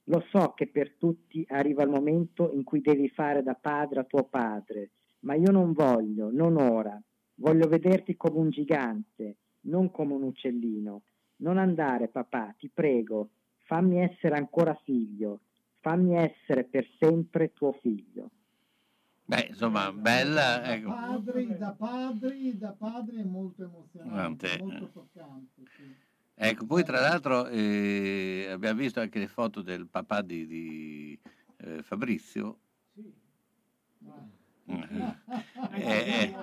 [0.08, 4.04] Lo so che per tutti arriva il momento in cui devi fare da padre a
[4.04, 4.90] tuo padre,
[5.20, 7.02] ma io non voglio, non ora.
[7.36, 11.04] Voglio vederti come un gigante, non come un uccellino.
[11.38, 13.30] Non andare, papà, ti prego,
[13.64, 15.40] fammi essere ancora figlio,
[15.80, 18.30] fammi essere per sempre tuo figlio.
[19.26, 20.60] Beh, insomma, bella.
[20.60, 20.90] Da ecco.
[20.90, 25.62] padri, da padri, da padri è molto emozionante, Ante- molto toccante.
[25.78, 26.12] sì.
[26.36, 31.20] Ecco, poi tra l'altro eh, abbiamo visto anche le foto del papà di, di,
[31.58, 32.60] eh, Fabrizio.
[34.66, 36.36] Eh, eh,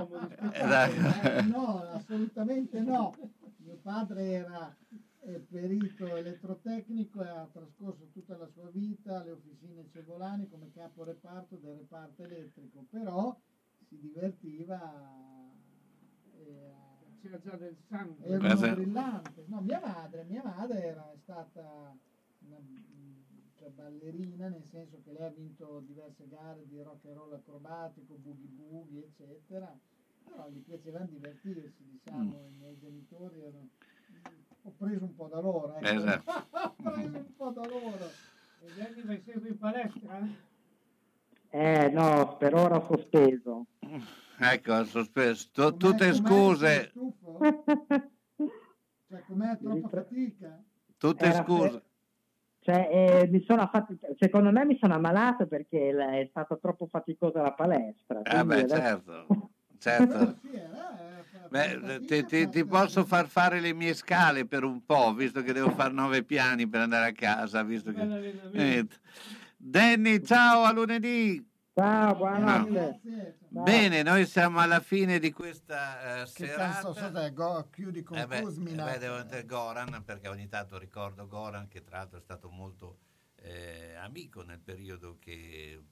[0.52, 3.14] Eh, no, assolutamente no.
[3.58, 4.76] Mio padre era
[5.20, 11.04] eh, perito elettrotecnico e ha trascorso tutta la sua vita alle officine Cegolani come capo
[11.04, 13.38] reparto del reparto elettrico, però
[13.88, 14.78] si divertiva
[16.36, 16.72] e
[17.20, 18.26] C'era già del sangue.
[18.34, 18.70] era Eh, sì.
[18.72, 19.44] brillante.
[19.48, 21.94] No, mia madre, mia madre era stata
[22.38, 23.20] una mm,
[23.56, 28.14] cioè, ballerina, nel senso che lei ha vinto diverse gare di rock and roll acrobatico,
[28.14, 29.76] boogie boogie, eccetera.
[30.24, 32.52] Però gli piaceva divertirsi, diciamo, Mm.
[32.54, 33.68] i miei genitori erano...
[34.62, 35.86] Ho preso un po' da loro, ecco.
[35.86, 36.30] Esatto.
[36.52, 38.12] Ho preso un po' da loro.
[38.60, 40.28] E vai sempre in palestra?
[41.52, 43.66] Eh no, per ora ho sospeso.
[44.42, 45.48] Ecco, sospeso.
[45.54, 46.12] Com'è- tutte com'è?
[46.14, 46.92] scuse?
[49.08, 50.62] Cioè, com'è troppa fatica?
[50.96, 51.82] tutte Era scuse.
[52.60, 52.88] Cioè,
[53.22, 57.40] eh, mi sono fatti- secondo me mi sono ammalato perché la- è stata troppo faticosa
[57.42, 58.20] la palestra.
[58.22, 59.26] Ah, quindi beh, adesso- certo.
[59.78, 60.38] certo.
[61.50, 65.52] Beh, ti, ti- ti posso far fare le mie scale per un po', visto che
[65.52, 67.62] devo fare nove piani per andare a casa.
[67.64, 68.08] Visto che...
[68.52, 68.86] Eh,
[69.56, 71.44] Danny, ciao, a lunedì.
[71.80, 73.00] Ciao, buonanotte.
[73.48, 76.72] Bene, noi siamo alla fine di questa eh, Che serata.
[76.92, 77.32] senso cos'è?
[77.32, 78.86] Go- chiudi con Eh beh, Kuzmina.
[78.86, 82.50] eh beh, devo mettere Goran perché ogni tanto ricordo Goran che tra l'altro è stato
[82.50, 82.98] molto
[83.36, 85.82] eh, amico nel periodo che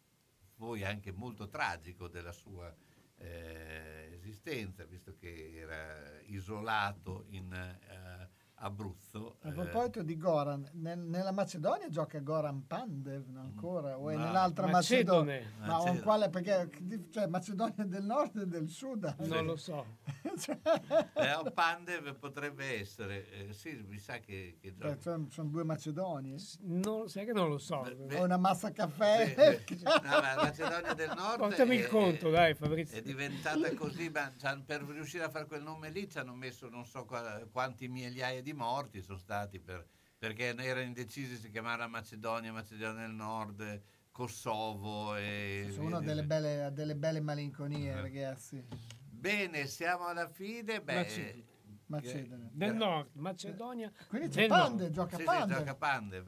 [0.54, 2.70] poi anche molto tragico della sua
[3.16, 8.28] eh, esistenza, visto che era isolato in eh,
[8.60, 9.36] Abruzzo.
[9.42, 14.16] A eh, proposito di Goran, nel- nella Macedonia gioca Goran Pandev no, ancora o è
[14.16, 14.24] No.
[14.24, 15.40] nell'altra Macedone.
[15.40, 15.58] Macedonia?
[15.60, 15.98] Ma Macedone.
[15.98, 16.70] o quale perché
[17.10, 19.14] cioè Macedonia del Nord e del Sud?
[19.18, 19.84] Non lo so.
[21.14, 24.88] eh, o Pandev potrebbe essere, eh, sì, mi sa che, che gioca.
[24.94, 26.34] Cioè, sono, sono due Macedoni.
[26.60, 27.76] Non, sai che non lo so.
[28.12, 29.66] O una massa caffè.
[29.88, 32.98] No, ma la Macedonia del Nord Portami è, il conto, dai, Fabrizio.
[32.98, 36.68] è diventata così, ma c'han- per riuscire a fare quel nome lì ci hanno messo
[36.68, 39.86] non so qua- quanti migliaia di morti sono stati per-
[40.18, 46.96] perché erano indecisi se chiamare Macedonia, Macedonia del Nord, Kosovo e Sono delle belle, delle
[46.96, 48.64] belle malinconie, ragazzi.
[49.10, 50.82] Bene, siamo alla fine.
[50.82, 51.44] Beh, Macedonia.
[51.86, 52.50] Macedonia.
[52.52, 53.92] Del nord, Macedonia.
[54.08, 54.92] Quindi c'è del Pandev, nord.
[54.92, 55.58] gioca sì, sì, Pandev.
[55.58, 56.26] gioca Pandev.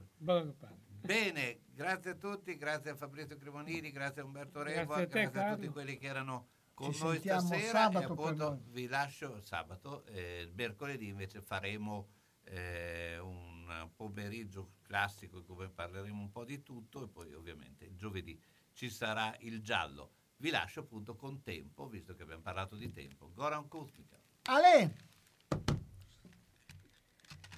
[1.00, 5.30] Bene, grazie a tutti, grazie a Fabrizio Cremonini, grazie a Umberto Grazie Revo, a te,
[5.30, 6.48] grazie a tutti quelli che erano
[6.80, 12.08] con Ci noi stasera e appunto vi lascio sabato, eh, mercoledì invece faremo
[12.44, 17.96] eh, un pomeriggio classico in cui parleremo un po' di tutto e poi ovviamente il
[17.96, 18.40] giovedì
[18.72, 20.12] ci sarà il giallo.
[20.36, 23.30] Vi lascio appunto con tempo, visto che abbiamo parlato di tempo.
[23.34, 24.18] Goran Kuzmica.
[24.44, 24.96] Ale!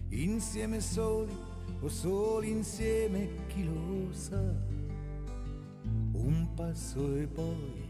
[0.09, 1.35] Insieme soli
[1.81, 4.41] o soli insieme, chi lo sa.
[6.13, 7.89] Un passo e poi,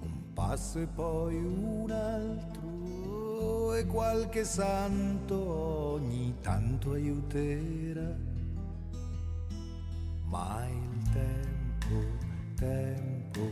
[0.00, 3.74] un passo e poi un altro.
[3.74, 8.16] E qualche santo ogni tanto aiuterà.
[10.26, 12.26] Ma il tempo,
[12.56, 13.48] tempo,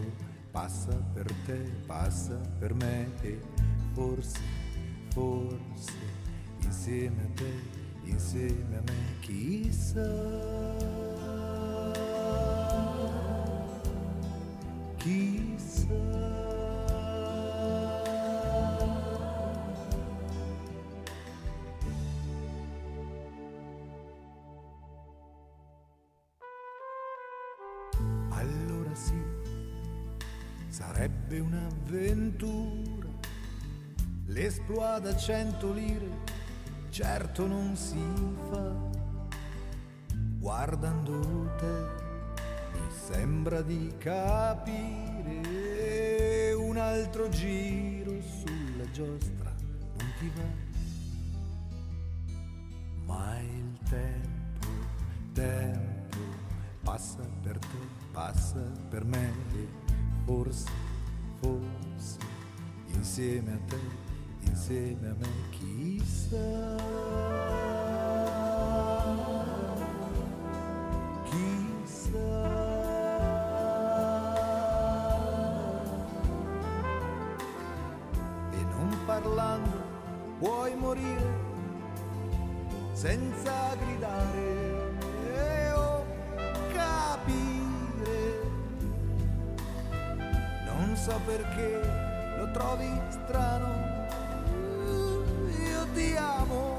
[0.51, 3.39] passa per te, passa per me e
[3.93, 4.41] forse,
[5.11, 5.93] forse,
[6.65, 8.77] insieme a te, insieme
[34.71, 36.07] L'esploit da cento lire,
[36.91, 38.01] certo non si
[38.51, 38.73] fa.
[40.39, 41.89] Guardando te,
[42.75, 44.53] mi sembra di capire
[46.53, 49.53] un altro giro sulla giostra
[49.99, 50.47] non ti va.
[53.07, 54.69] Ma il tempo,
[55.33, 56.19] tempo,
[56.85, 59.67] passa per te, passa per me e
[60.25, 60.71] forse,
[61.41, 62.19] forse,
[62.95, 64.10] insieme a te,
[64.51, 66.77] insieme a me, chissà.
[71.25, 72.33] Chissà.
[78.51, 79.71] E non parlando
[80.39, 81.49] puoi morire
[82.93, 84.93] senza gridare
[85.33, 86.05] e o
[86.73, 88.41] capire.
[90.67, 91.81] Non so perché
[92.39, 94.00] lo trovi strano.
[96.01, 96.79] Ti amo,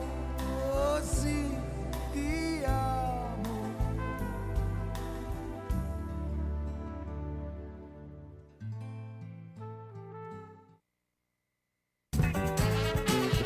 [0.71, 1.55] oh sì,
[2.11, 3.75] ti amo.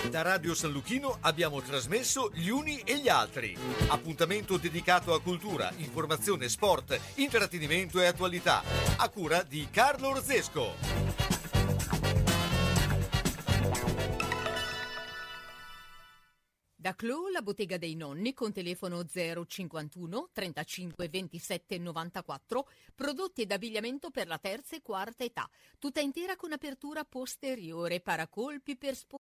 [0.09, 3.57] Da Radio San Luchino abbiamo trasmesso Gli Uni e gli Altri.
[3.87, 8.63] Appuntamento dedicato a cultura, informazione, sport, intrattenimento e attualità.
[8.95, 11.04] A cura di Carlo Orzesco.
[17.05, 24.09] Da Clo, la bottega dei nonni con telefono 051 35 27 94, prodotti ed abbigliamento
[24.09, 28.95] per la terza e quarta età, tutta intera con apertura posteriore, paracolpi per